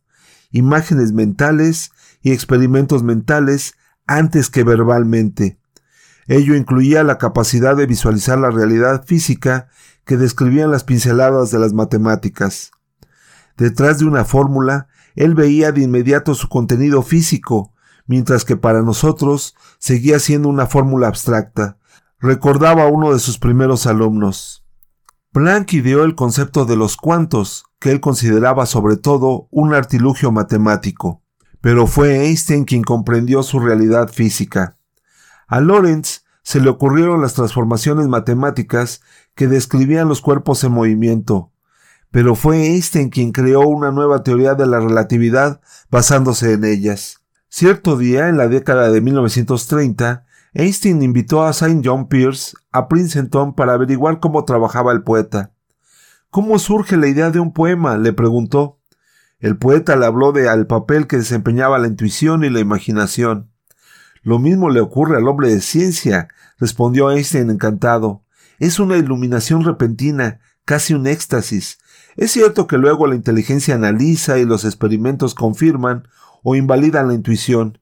imágenes 0.51 1.13
mentales 1.13 1.91
y 2.23 2.33
experimentos 2.33 3.03
mentales 3.03 3.75
antes 4.07 4.51
que 4.51 4.65
verbalmente. 4.65 5.59
Ello 6.27 6.55
incluía 6.57 7.05
la 7.05 7.19
capacidad 7.19 7.77
de 7.77 7.87
visualizar 7.87 8.39
la 8.39 8.51
realidad 8.51 9.05
física 9.05 9.69
que 10.05 10.17
describían 10.17 10.71
las 10.71 10.85
pinceladas 10.85 11.51
de 11.51 11.59
las 11.59 11.73
matemáticas. 11.73 12.73
Detrás 13.57 13.99
de 13.99 14.07
una 14.07 14.25
fórmula, 14.25 14.89
él 15.15 15.35
veía 15.35 15.73
de 15.73 15.83
inmediato 15.83 16.35
su 16.35 16.49
contenido 16.49 17.03
físico, 17.03 17.73
mientras 18.07 18.45
que 18.45 18.57
para 18.57 18.83
nosotros 18.83 19.55
seguía 19.79 20.19
siendo 20.19 20.49
una 20.49 20.67
fórmula 20.67 21.09
abstracta. 21.09 21.79
Recordaba 22.21 22.85
a 22.85 22.89
uno 22.89 23.13
de 23.13 23.19
sus 23.19 23.39
primeros 23.39 23.87
alumnos. 23.87 24.66
Planck 25.37 25.75
ideó 25.75 26.05
el 26.05 26.15
concepto 26.15 26.65
de 26.65 26.77
los 26.77 26.97
cuantos, 26.97 27.67
que 27.79 27.91
él 27.91 28.01
consideraba 28.01 28.65
sobre 28.65 28.97
todo 28.97 29.49
un 29.51 29.75
artilugio 29.75 30.33
matemático, 30.33 31.21
pero 31.61 31.87
fue 31.87 32.25
Einstein 32.25 32.65
quien 32.65 32.83
comprendió 32.83 33.43
su 33.43 33.61
realidad 33.61 34.09
física. 34.09 34.79
A 35.47 35.61
Lorentz 35.61 36.25
se 36.43 36.59
le 36.59 36.71
ocurrieron 36.71 37.21
las 37.21 37.35
transformaciones 37.35 38.09
matemáticas 38.09 39.03
que 39.35 39.47
describían 39.47 40.09
los 40.09 40.23
cuerpos 40.23 40.65
en 40.65 40.73
movimiento, 40.73 41.53
pero 42.11 42.35
fue 42.35 42.69
Einstein 42.69 43.11
quien 43.11 43.31
creó 43.31 43.61
una 43.61 43.93
nueva 43.93 44.23
teoría 44.23 44.55
de 44.55 44.65
la 44.65 44.81
relatividad 44.81 45.61
basándose 45.91 46.55
en 46.55 46.65
ellas. 46.65 47.21
Cierto 47.51 47.99
día, 47.99 48.31
en 48.31 48.39
la 48.39 48.49
década 48.49 48.91
de 48.91 49.03
1930, 49.03 50.25
Einstein 50.59 51.03
invitó 51.03 51.45
a 51.45 51.53
Saint 51.53 51.85
John 51.87 52.09
Pierce 52.09 52.57
a 52.73 52.89
Princeton 52.89 53.55
para 53.55 53.75
averiguar 53.75 54.21
cómo 54.21 54.47
trabajaba 54.47 54.93
el 54.93 55.03
poeta. 55.03 55.53
¿Cómo 56.31 56.59
surge 56.59 56.97
la 56.97 57.09
idea 57.09 57.31
de 57.31 57.41
un 57.41 57.53
poema? 57.53 57.99
le 57.99 58.15
preguntó. 58.15 58.81
El 59.39 59.59
poeta 59.59 59.97
le 59.97 60.07
habló 60.07 60.33
de 60.33 60.49
al 60.49 60.67
papel 60.67 61.07
que 61.07 61.19
desempeñaba 61.19 61.79
la 61.79 61.89
intuición 61.89 62.43
y 62.43 62.49
la 62.49 62.61
imaginación. 62.61 63.51
Lo 64.23 64.39
mismo 64.39 64.71
le 64.71 64.81
ocurre 64.81 65.19
al 65.19 65.29
hombre 65.29 65.53
de 65.53 65.61
ciencia, 65.61 66.29
respondió 66.59 67.11
Einstein 67.11 67.51
encantado. 67.51 68.25
Es 68.59 68.81
una 68.81 68.97
iluminación 68.97 69.63
repentina, 69.63 70.41
casi 70.65 70.95
un 70.95 71.07
éxtasis. 71.07 71.77
Es 72.17 72.31
cierto 72.31 72.67
que 72.67 72.79
luego 72.79 73.07
la 73.07 73.15
inteligencia 73.15 73.75
analiza 73.75 74.39
y 74.39 74.47
los 74.47 74.65
experimentos 74.65 75.35
confirman 75.35 76.09
o 76.43 76.57
invalidan 76.57 77.09
la 77.09 77.15
intuición, 77.15 77.79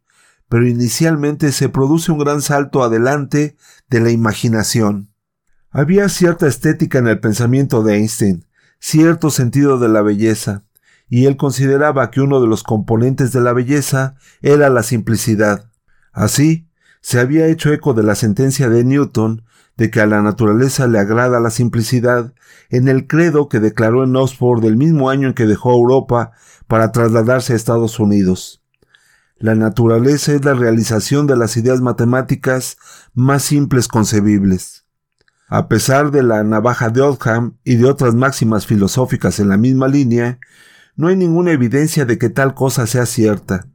pero 0.54 0.68
inicialmente 0.68 1.50
se 1.50 1.68
produce 1.68 2.12
un 2.12 2.18
gran 2.18 2.40
salto 2.40 2.84
adelante 2.84 3.56
de 3.90 3.99
la 3.99 4.12
imaginación. 4.12 5.12
Había 5.73 6.08
cierta 6.08 6.46
estética 6.46 7.00
en 7.00 7.08
el 7.08 7.18
pensamiento 7.18 7.82
de 7.82 7.96
Einstein, 7.96 8.46
cierto 8.78 9.30
sentido 9.30 9.80
de 9.80 9.88
la 9.88 10.00
belleza, 10.00 10.62
y 11.08 11.26
él 11.26 11.37
consideraba 11.37 12.08
que 12.12 12.20
uno 12.20 12.40
de 12.40 12.46
los 12.46 12.62
componentes 12.62 13.32
de 13.32 13.40
la 13.40 13.52
belleza 13.52 14.14
era 14.42 14.70
la 14.70 14.84
simplicidad. 14.84 15.73
Así, 16.12 16.68
se 17.00 17.18
había 17.18 17.49
hecho 17.49 17.73
eco 17.73 17.92
de 17.92 18.04
la 18.04 18.14
sentencia 18.14 18.68
de 18.68 18.84
Newton 18.84 19.42
de 19.76 19.90
que 19.90 20.02
a 20.02 20.06
la 20.06 20.23
naturaleza 20.23 20.87
le 20.87 21.00
agrada 21.00 21.40
la 21.40 21.50
simplicidad 21.50 22.32
en 22.70 22.87
el 22.87 23.08
credo 23.08 23.49
que 23.49 23.58
declaró 23.58 24.04
en 24.04 24.14
Oxford 24.14 24.62
del 24.62 24.76
mismo 24.76 25.11
año 25.11 25.26
en 25.26 25.34
que 25.34 25.46
dejó 25.46 25.73
Europa 25.73 26.30
para 26.68 26.92
trasladarse 26.92 27.54
a 27.54 27.56
Estados 27.56 27.99
Unidos. 27.99 28.63
La 29.44 29.54
naturaleza 29.54 30.32
es 30.32 30.42
la 30.42 30.54
realización 30.54 31.26
de 31.26 31.36
las 31.36 31.58
ideas 31.58 31.82
matemáticas 31.82 32.78
más 33.12 33.42
simples 33.42 33.88
concebibles. 33.88 34.86
A 35.48 35.68
pesar 35.68 36.10
de 36.12 36.22
la 36.22 36.42
navaja 36.44 36.88
de 36.88 37.02
Oldham 37.02 37.58
y 37.62 37.74
de 37.74 37.84
otras 37.84 38.14
máximas 38.14 38.66
filosóficas 38.66 39.40
en 39.40 39.50
la 39.50 39.58
misma 39.58 39.86
línea, 39.86 40.38
no 40.96 41.08
hay 41.08 41.16
ninguna 41.16 41.52
evidencia 41.52 42.06
de 42.06 42.16
que 42.16 42.30
tal 42.30 42.54
cosa 42.54 42.86
sea 42.86 43.04
cierta. 43.04 43.66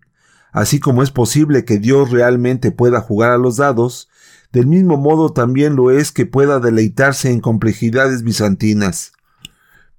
Así 0.51 0.79
como 0.79 1.03
es 1.03 1.11
posible 1.11 1.65
que 1.65 1.77
Dios 1.77 2.09
realmente 2.09 2.71
pueda 2.71 2.99
jugar 2.99 3.29
a 3.29 3.37
los 3.37 3.57
dados, 3.57 4.09
del 4.51 4.65
mismo 4.65 4.97
modo 4.97 5.33
también 5.33 5.75
lo 5.75 5.91
es 5.91 6.11
que 6.11 6.25
pueda 6.25 6.59
deleitarse 6.59 7.29
en 7.29 7.41
complejidades 7.41 8.23
bizantinas. 8.23 9.11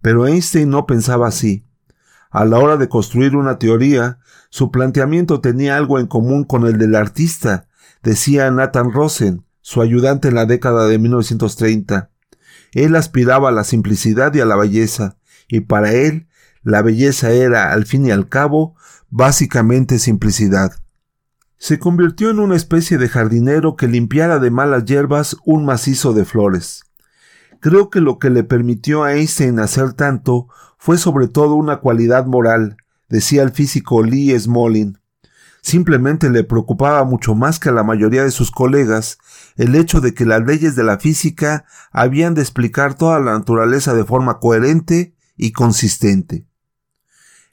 Pero 0.03 0.27
Einstein 0.27 0.69
no 0.69 0.85
pensaba 0.87 1.29
así. 1.29 1.65
A 2.33 2.45
la 2.45 2.59
hora 2.59 2.77
de 2.77 2.89
construir 2.89 3.37
una 3.37 3.61
teoría, 3.61 4.19
su 4.51 4.73
planteamiento 4.73 5.41
tenía 5.41 5.77
algo 5.77 5.99
en 5.99 6.07
común 6.07 6.45
con 6.45 6.67
el 6.67 6.77
del 6.77 6.97
artista, 6.97 7.69
decía 8.03 8.51
Nathan 8.51 8.93
Rosen, 8.93 9.45
su 9.61 9.81
ayudante 9.81 10.29
en 10.29 10.35
la 10.35 10.45
década 10.45 10.87
de 10.87 10.99
1930. 10.99 12.11
Él 12.73 12.97
aspiraba 12.97 13.49
a 13.49 13.53
la 13.53 13.65
simplicidad 13.65 14.35
y 14.35 14.41
a 14.41 14.45
la 14.45 14.57
belleza, 14.57 15.17
y 15.49 15.61
para 15.61 15.93
él 15.93 16.27
la 16.63 16.83
belleza 16.83 17.31
era, 17.31 17.73
al 17.73 17.87
fin 17.87 18.07
y 18.07 18.11
al 18.11 18.29
cabo, 18.29 18.75
básicamente 19.09 19.99
simplicidad. 19.99 20.73
Se 21.57 21.79
convirtió 21.79 22.31
en 22.31 22.41
una 22.41 22.57
especie 22.57 22.99
de 22.99 23.09
jardinero 23.09 23.77
que 23.77 23.87
limpiara 23.87 24.39
de 24.39 24.51
malas 24.51 24.85
hierbas 24.85 25.37
un 25.45 25.65
macizo 25.65 26.13
de 26.13 26.25
flores. 26.25 26.85
Creo 27.61 27.91
que 27.91 28.01
lo 28.01 28.19
que 28.19 28.31
le 28.31 28.43
permitió 28.43 29.05
a 29.05 29.15
Einstein 29.15 29.61
hacer 29.61 29.93
tanto 29.93 30.49
fue 30.79 30.97
sobre 30.99 31.29
todo 31.29 31.55
una 31.55 31.77
cualidad 31.77 32.27
moral, 32.27 32.79
decía 33.11 33.43
el 33.43 33.51
físico 33.51 34.03
Lee 34.03 34.39
Smolin. 34.39 34.99
Simplemente 35.63 36.31
le 36.31 36.43
preocupaba 36.43 37.05
mucho 37.05 37.35
más 37.35 37.59
que 37.59 37.69
a 37.69 37.73
la 37.73 37.83
mayoría 37.83 38.25
de 38.25 38.31
sus 38.31 38.51
colegas 38.51 39.19
el 39.57 39.75
hecho 39.75 40.01
de 40.01 40.15
que 40.15 40.25
las 40.25 40.41
leyes 40.41 40.75
de 40.75 40.85
la 40.85 40.99
física 40.99 41.67
habían 41.93 42.35
de 42.35 42.41
explicar 42.41 42.95
toda 42.95 43.21
la 43.21 43.33
naturaleza 43.33 43.93
de 43.93 44.05
forma 44.05 44.39
coherente 44.39 45.15
y 45.37 45.53
consistente. 45.53 46.47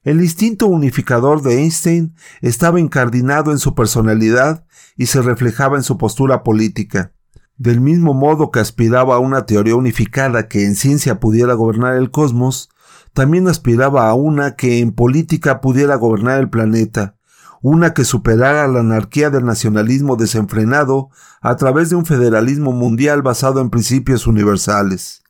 El 0.03 0.21
instinto 0.21 0.67
unificador 0.67 1.41
de 1.41 1.59
Einstein 1.59 2.15
estaba 2.39 2.79
incardinado 2.79 3.51
en 3.51 3.59
su 3.59 3.75
personalidad 3.75 4.65
y 4.95 5.07
se 5.07 5.21
reflejaba 5.21 5.75
en 5.75 5.83
su 5.83 5.97
postura 5.97 6.43
política. 6.43 7.11
Del 7.57 7.81
mismo 7.81 8.13
modo 8.13 8.51
que 8.51 8.61
aspiraba 8.61 9.15
a 9.15 9.19
una 9.19 9.45
teoría 9.45 9.75
unificada 9.75 10.47
que 10.47 10.65
en 10.65 10.75
ciencia 10.75 11.19
pudiera 11.19 11.55
gobernar 11.55 11.95
el 11.95 12.09
cosmos, 12.09 12.69
también 13.17 13.47
aspiraba 13.47 14.09
a 14.09 14.13
una 14.13 14.55
que 14.55 14.77
en 14.77 14.91
política 14.91 15.59
pudiera 15.59 15.95
gobernar 15.95 16.39
el 16.39 16.51
planeta, 16.51 17.15
una 17.63 17.95
que 17.95 18.05
superara 18.05 18.67
la 18.67 18.81
anarquía 18.81 19.31
del 19.31 19.43
nacionalismo 19.43 20.17
desenfrenado 20.17 21.09
a 21.41 21.55
través 21.55 21.89
de 21.89 21.95
un 21.95 22.05
federalismo 22.05 22.73
mundial 22.73 23.23
basado 23.23 23.59
en 23.59 23.71
principios 23.71 24.27
universales. 24.27 25.23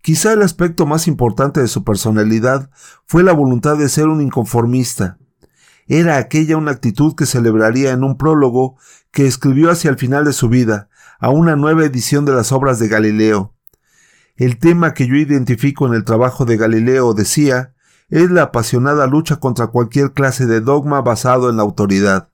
Quizá 0.00 0.32
el 0.32 0.40
aspecto 0.40 0.86
más 0.86 1.06
importante 1.06 1.60
de 1.60 1.68
su 1.68 1.84
personalidad 1.84 2.70
fue 3.04 3.22
la 3.22 3.34
voluntad 3.34 3.76
de 3.76 3.90
ser 3.90 4.08
un 4.08 4.22
inconformista. 4.22 5.18
Era 5.86 6.16
aquella 6.16 6.56
una 6.56 6.70
actitud 6.70 7.14
que 7.14 7.26
celebraría 7.26 7.90
en 7.90 8.02
un 8.02 8.16
prólogo 8.16 8.78
que 9.10 9.26
escribió 9.26 9.70
hacia 9.70 9.90
el 9.90 9.98
final 9.98 10.24
de 10.24 10.32
su 10.32 10.48
vida, 10.48 10.88
a 11.20 11.28
una 11.28 11.54
nueva 11.54 11.84
edición 11.84 12.24
de 12.24 12.32
las 12.32 12.50
obras 12.50 12.78
de 12.78 12.88
Galileo. 12.88 13.53
El 14.36 14.58
tema 14.58 14.94
que 14.94 15.06
yo 15.06 15.14
identifico 15.14 15.86
en 15.86 15.94
el 15.94 16.02
trabajo 16.02 16.44
de 16.44 16.56
Galileo, 16.56 17.14
decía, 17.14 17.72
es 18.08 18.32
la 18.32 18.42
apasionada 18.42 19.06
lucha 19.06 19.36
contra 19.36 19.68
cualquier 19.68 20.12
clase 20.12 20.46
de 20.46 20.60
dogma 20.60 21.02
basado 21.02 21.50
en 21.50 21.56
la 21.56 21.62
autoridad. 21.62 22.30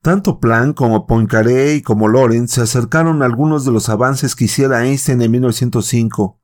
Tanto 0.00 0.38
Planck 0.38 0.76
como 0.76 1.08
Poincaré 1.08 1.74
y 1.74 1.82
como 1.82 2.06
Lorenz 2.06 2.52
se 2.52 2.60
acercaron 2.62 3.20
a 3.22 3.24
algunos 3.24 3.64
de 3.64 3.72
los 3.72 3.88
avances 3.88 4.36
que 4.36 4.44
hiciera 4.44 4.86
Einstein 4.86 5.20
en 5.20 5.32
1905, 5.32 6.38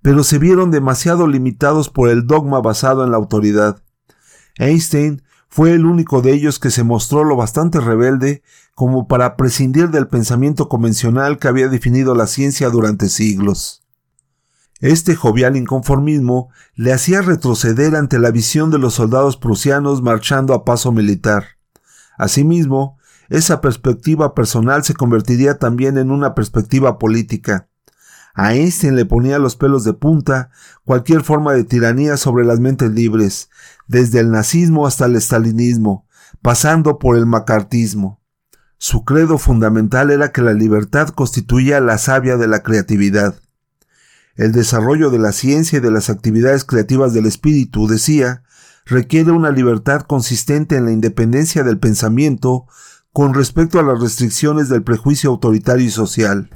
pero 0.00 0.24
se 0.24 0.38
vieron 0.38 0.70
demasiado 0.70 1.26
limitados 1.26 1.90
por 1.90 2.08
el 2.08 2.26
dogma 2.26 2.62
basado 2.62 3.04
en 3.04 3.10
la 3.10 3.18
autoridad. 3.18 3.82
Einstein 4.56 5.22
fue 5.50 5.72
el 5.74 5.84
único 5.84 6.22
de 6.22 6.32
ellos 6.32 6.58
que 6.58 6.70
se 6.70 6.82
mostró 6.82 7.24
lo 7.24 7.36
bastante 7.36 7.78
rebelde 7.78 8.42
como 8.74 9.06
para 9.06 9.36
prescindir 9.36 9.90
del 9.90 10.08
pensamiento 10.08 10.70
convencional 10.70 11.38
que 11.38 11.48
había 11.48 11.68
definido 11.68 12.14
la 12.14 12.26
ciencia 12.26 12.70
durante 12.70 13.10
siglos. 13.10 13.84
Este 14.80 15.16
jovial 15.16 15.56
inconformismo 15.56 16.50
le 16.76 16.92
hacía 16.92 17.20
retroceder 17.20 17.96
ante 17.96 18.20
la 18.20 18.30
visión 18.30 18.70
de 18.70 18.78
los 18.78 18.94
soldados 18.94 19.36
prusianos 19.36 20.02
marchando 20.02 20.54
a 20.54 20.64
paso 20.64 20.92
militar. 20.92 21.44
Asimismo, 22.16 22.96
esa 23.28 23.60
perspectiva 23.60 24.34
personal 24.34 24.84
se 24.84 24.94
convertiría 24.94 25.58
también 25.58 25.98
en 25.98 26.12
una 26.12 26.34
perspectiva 26.34 26.98
política. 26.98 27.68
A 28.34 28.54
Einstein 28.54 28.94
le 28.94 29.04
ponía 29.04 29.40
los 29.40 29.56
pelos 29.56 29.82
de 29.82 29.94
punta 29.94 30.50
cualquier 30.84 31.22
forma 31.22 31.54
de 31.54 31.64
tiranía 31.64 32.16
sobre 32.16 32.44
las 32.44 32.60
mentes 32.60 32.92
libres, 32.92 33.50
desde 33.88 34.20
el 34.20 34.30
nazismo 34.30 34.86
hasta 34.86 35.06
el 35.06 35.16
estalinismo, 35.16 36.06
pasando 36.40 37.00
por 37.00 37.16
el 37.16 37.26
macartismo. 37.26 38.20
Su 38.78 39.04
credo 39.04 39.38
fundamental 39.38 40.10
era 40.12 40.30
que 40.30 40.40
la 40.40 40.52
libertad 40.52 41.08
constituía 41.08 41.80
la 41.80 41.98
savia 41.98 42.36
de 42.36 42.46
la 42.46 42.62
creatividad. 42.62 43.34
El 44.38 44.52
desarrollo 44.52 45.10
de 45.10 45.18
la 45.18 45.32
ciencia 45.32 45.78
y 45.78 45.82
de 45.82 45.90
las 45.90 46.08
actividades 46.08 46.64
creativas 46.64 47.12
del 47.12 47.26
espíritu, 47.26 47.88
decía, 47.88 48.44
requiere 48.86 49.32
una 49.32 49.50
libertad 49.50 50.02
consistente 50.02 50.76
en 50.76 50.84
la 50.84 50.92
independencia 50.92 51.64
del 51.64 51.78
pensamiento 51.78 52.66
con 53.12 53.34
respecto 53.34 53.80
a 53.80 53.82
las 53.82 54.00
restricciones 54.00 54.68
del 54.68 54.84
prejuicio 54.84 55.28
autoritario 55.30 55.84
y 55.84 55.90
social 55.90 56.50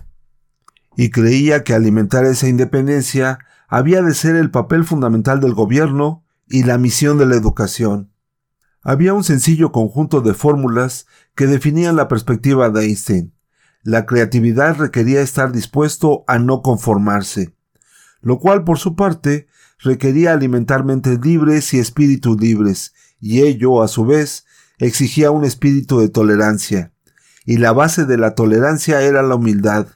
y 0.97 1.11
creía 1.11 1.65
que 1.65 1.75
alimentar 1.75 2.25
esa 2.25 2.49
independencia 2.49 3.41
había 3.67 4.01
de 4.01 4.15
ser 4.15 4.37
el 4.37 4.53
papel 4.53 4.85
fundamental 4.85 5.41
del 5.41 5.55
gobierno 5.55 6.25
y 6.47 6.63
la 6.63 6.79
misión 6.79 7.19
de 7.19 7.27
la 7.27 7.35
educación. 7.35 8.13
Había 8.83 9.13
un 9.13 9.25
sencillo 9.25 9.73
conjunto 9.73 10.21
de 10.21 10.35
fórmulas 10.35 11.07
que 11.35 11.49
definían 11.49 11.97
la 11.97 12.07
perspectiva 12.07 12.71
de 12.71 12.85
Einstein. 12.85 13.35
La 13.83 14.07
creatividad 14.07 14.77
requería 14.77 15.21
estar 15.21 15.51
dispuesto 15.51 16.23
a 16.29 16.39
no 16.39 16.63
conformarse, 16.63 17.57
lo 18.23 18.39
cual 18.39 18.65
por 18.65 18.79
su 18.79 18.97
parte 18.97 19.49
requería 19.79 20.33
alimentar 20.33 20.85
mentes 20.85 21.19
libres 21.25 21.75
y 21.75 21.79
espíritus 21.79 22.41
libres, 22.41 22.95
y 23.21 23.43
ello, 23.43 23.83
a 23.83 23.89
su 23.89 24.07
vez, 24.07 24.47
exigía 24.79 25.31
un 25.31 25.45
espíritu 25.45 26.01
de 26.01 26.09
tolerancia. 26.09 26.93
Y 27.45 27.59
la 27.59 27.73
base 27.73 28.07
de 28.07 28.17
la 28.17 28.35
tolerancia 28.35 29.03
era 29.03 29.23
la 29.23 29.35
humildad, 29.35 29.89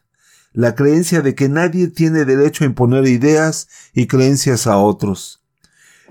la 0.52 0.74
creencia 0.74 1.22
de 1.22 1.34
que 1.34 1.48
nadie 1.48 1.88
tiene 1.88 2.24
derecho 2.24 2.64
a 2.64 2.66
imponer 2.66 3.06
ideas 3.06 3.68
y 3.94 4.06
creencias 4.06 4.66
a 4.66 4.78
otros. 4.78 5.44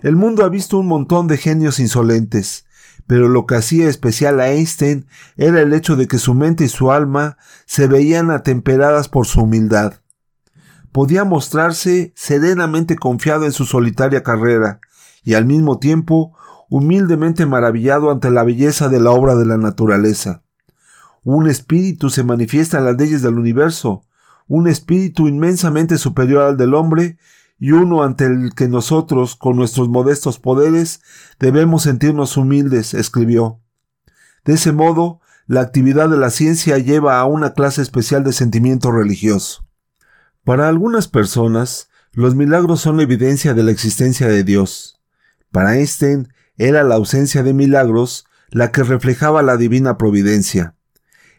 El 0.04 0.16
mundo 0.16 0.46
ha 0.46 0.50
visto 0.50 0.78
un 0.78 0.88
montón 0.88 1.28
de 1.28 1.38
genios 1.38 1.80
insolentes, 1.80 2.66
pero 3.08 3.28
lo 3.28 3.46
que 3.46 3.56
hacía 3.56 3.90
especial 3.90 4.40
a 4.40 4.52
Einstein 4.52 5.08
era 5.36 5.62
el 5.62 5.74
hecho 5.74 5.96
de 5.96 6.08
que 6.08 6.20
su 6.20 6.34
mente 6.34 6.66
y 6.66 6.70
su 6.70 6.92
alma 6.92 7.38
se 7.66 7.88
veían 7.88 8.32
atemperadas 8.32 9.10
por 9.10 9.26
su 9.26 9.42
humildad. 9.42 9.96
Podía 10.96 11.26
mostrarse 11.26 12.14
serenamente 12.16 12.96
confiado 12.96 13.44
en 13.44 13.52
su 13.52 13.66
solitaria 13.66 14.24
carrera 14.24 14.80
y 15.26 15.34
al 15.34 15.44
mismo 15.44 15.78
tiempo 15.78 16.38
humildemente 16.70 17.46
maravillado 17.46 18.12
ante 18.12 18.32
la 18.32 18.46
belleza 18.46 18.88
de 18.88 19.02
la 19.02 19.12
obra 19.12 19.36
de 19.36 19.46
la 19.46 19.58
naturaleza. 19.58 20.42
Un 21.26 21.50
espíritu 21.50 22.10
se 22.10 22.24
manifiesta 22.24 22.78
en 22.78 22.86
las 22.86 22.96
leyes 22.96 23.22
del 23.22 23.38
universo, 23.38 24.04
un 24.48 24.70
espíritu 24.70 25.28
inmensamente 25.28 25.98
superior 25.98 26.44
al 26.44 26.56
del 26.56 26.74
hombre 26.74 27.18
y 27.60 27.74
uno 27.74 28.02
ante 28.02 28.28
el 28.28 28.54
que 28.56 28.70
nosotros, 28.70 29.36
con 29.36 29.58
nuestros 29.58 29.90
modestos 29.90 30.40
poderes, 30.40 31.02
debemos 31.42 31.84
sentirnos 31.84 32.38
humildes, 32.38 32.94
escribió. 32.94 33.60
De 34.46 34.54
ese 34.54 34.72
modo, 34.72 35.20
la 35.46 35.60
actividad 35.60 36.08
de 36.08 36.16
la 36.16 36.30
ciencia 36.30 36.78
lleva 36.78 37.20
a 37.20 37.26
una 37.26 37.52
clase 37.52 37.82
especial 37.82 38.24
de 38.24 38.32
sentimiento 38.32 38.94
religioso. 38.94 39.65
Para 40.46 40.70
algunas 40.70 41.10
personas, 41.10 41.90
los 42.14 42.36
milagros 42.36 42.80
son 42.80 42.96
la 42.96 43.04
evidencia 43.04 43.54
de 43.54 43.64
la 43.64 43.72
existencia 43.72 44.30
de 44.30 44.46
Dios. 44.46 45.02
Para 45.52 45.76
Einstein 45.76 46.30
era 46.58 46.84
la 46.84 46.96
ausencia 46.96 47.44
de 47.44 47.54
milagros 47.54 48.26
la 48.50 48.72
que 48.72 48.84
reflejaba 48.84 49.42
la 49.42 49.58
divina 49.58 49.98
providencia 49.98 50.76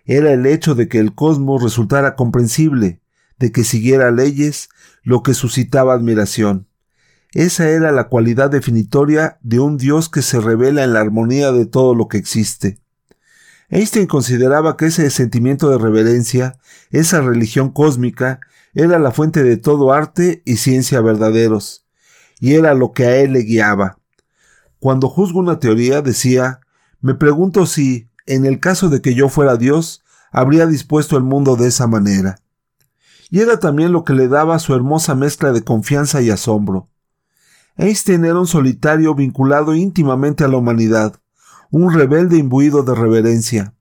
era 0.07 0.33
el 0.33 0.47
hecho 0.47 0.75
de 0.75 0.89
que 0.89 0.99
el 0.99 1.15
cosmos 1.15 1.63
resultara 1.63 2.15
comprensible, 2.15 3.01
de 3.39 3.53
que 3.53 3.65
siguiera 3.65 4.11
leyes, 4.13 4.69
lo 5.03 5.23
que 5.23 5.35
suscitaba 5.35 5.95
admiración. 5.95 6.69
Esa 7.33 7.69
era 7.69 7.93
la 7.93 8.09
cualidad 8.09 8.51
definitoria 8.51 9.39
de 9.43 9.59
un 9.59 9.77
Dios 9.77 10.09
que 10.09 10.23
se 10.23 10.41
revela 10.41 10.85
en 10.85 10.93
la 10.93 11.01
armonía 11.01 11.53
de 11.53 11.67
todo 11.67 11.95
lo 11.95 12.09
que 12.09 12.19
existe. 12.19 12.79
Einstein 13.69 14.07
consideraba 14.07 14.77
que 14.77 14.87
ese 14.87 15.11
sentimiento 15.11 15.69
de 15.71 15.79
reverencia, 15.79 16.57
esa 16.91 17.21
religión 17.21 17.71
cósmica, 17.73 18.41
era 18.77 18.99
la 18.99 19.11
fuente 19.11 19.43
de 19.43 19.57
todo 19.57 19.93
arte 19.95 20.43
y 20.45 20.57
ciencia 20.59 21.01
verdaderos, 21.01 21.87
y 22.41 22.55
era 22.55 22.75
lo 22.75 22.93
que 22.93 23.07
a 23.07 23.17
él 23.17 23.33
le 23.33 23.41
guiaba. 23.41 23.99
Cuando 24.79 25.09
juzgo 25.09 25.41
una 25.41 25.59
teoría, 25.59 26.03
decía, 26.03 26.61
me 27.01 27.15
pregunto 27.15 27.65
si, 27.65 28.11
en 28.27 28.45
el 28.45 28.61
caso 28.61 28.91
de 28.91 29.01
que 29.01 29.15
yo 29.15 29.31
fuera 29.31 29.57
Dios, 29.57 30.05
habría 30.31 30.67
dispuesto 30.67 31.17
el 31.17 31.23
mundo 31.23 31.57
de 31.57 31.69
esa 31.69 31.87
manera. 31.87 32.37
Y 33.31 33.41
era 33.41 33.59
también 33.59 33.93
lo 33.93 34.05
que 34.05 34.13
le 34.13 34.29
daba 34.29 34.59
su 34.59 34.75
hermosa 34.75 35.15
mezcla 35.15 35.53
de 35.53 35.65
confianza 35.65 36.21
y 36.21 36.29
asombro. 36.29 36.91
Einstein 37.79 38.27
era 38.27 38.39
un 38.39 38.47
solitario 38.47 39.15
vinculado 39.15 39.75
íntimamente 39.75 40.45
a 40.45 40.49
la 40.49 40.59
humanidad, 40.59 41.19
un 41.71 41.95
rebelde 41.95 42.37
imbuido 42.37 42.83
de 42.83 42.95
reverencia. 42.95 43.73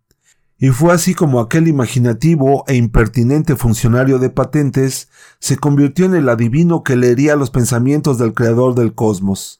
Y 0.57 0.69
fue 0.69 0.93
así 0.93 1.13
como 1.13 1.39
aquel 1.39 1.67
imaginativo 1.67 2.63
e 2.67 2.75
impertinente 2.75 3.55
funcionario 3.55 4.19
de 4.19 4.29
patentes 4.29 5.09
se 5.39 5.57
convirtió 5.57 6.05
en 6.05 6.15
el 6.15 6.29
adivino 6.29 6.83
que 6.83 6.95
leería 6.95 7.35
los 7.35 7.51
pensamientos 7.51 8.17
del 8.17 8.33
creador 8.33 8.73
del 8.73 8.95
cosmos, 8.95 9.59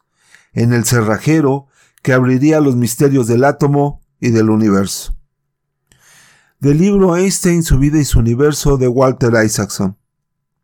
en 0.53 0.71
el 0.71 0.85
cerrajero 0.85 1.67
que 2.01 2.13
abriría 2.13 2.61
los 2.61 2.75
misterios 2.75 3.27
del 3.27 3.43
átomo 3.43 4.01
y 4.21 4.29
del 4.29 4.49
universo. 4.49 5.15
Del 6.59 6.77
libro 6.77 7.17
Einstein, 7.17 7.63
su 7.63 7.77
vida 7.77 7.99
y 7.99 8.05
su 8.05 8.19
universo 8.19 8.77
de 8.77 8.87
Walter 8.87 9.33
Isaacson. 9.43 9.97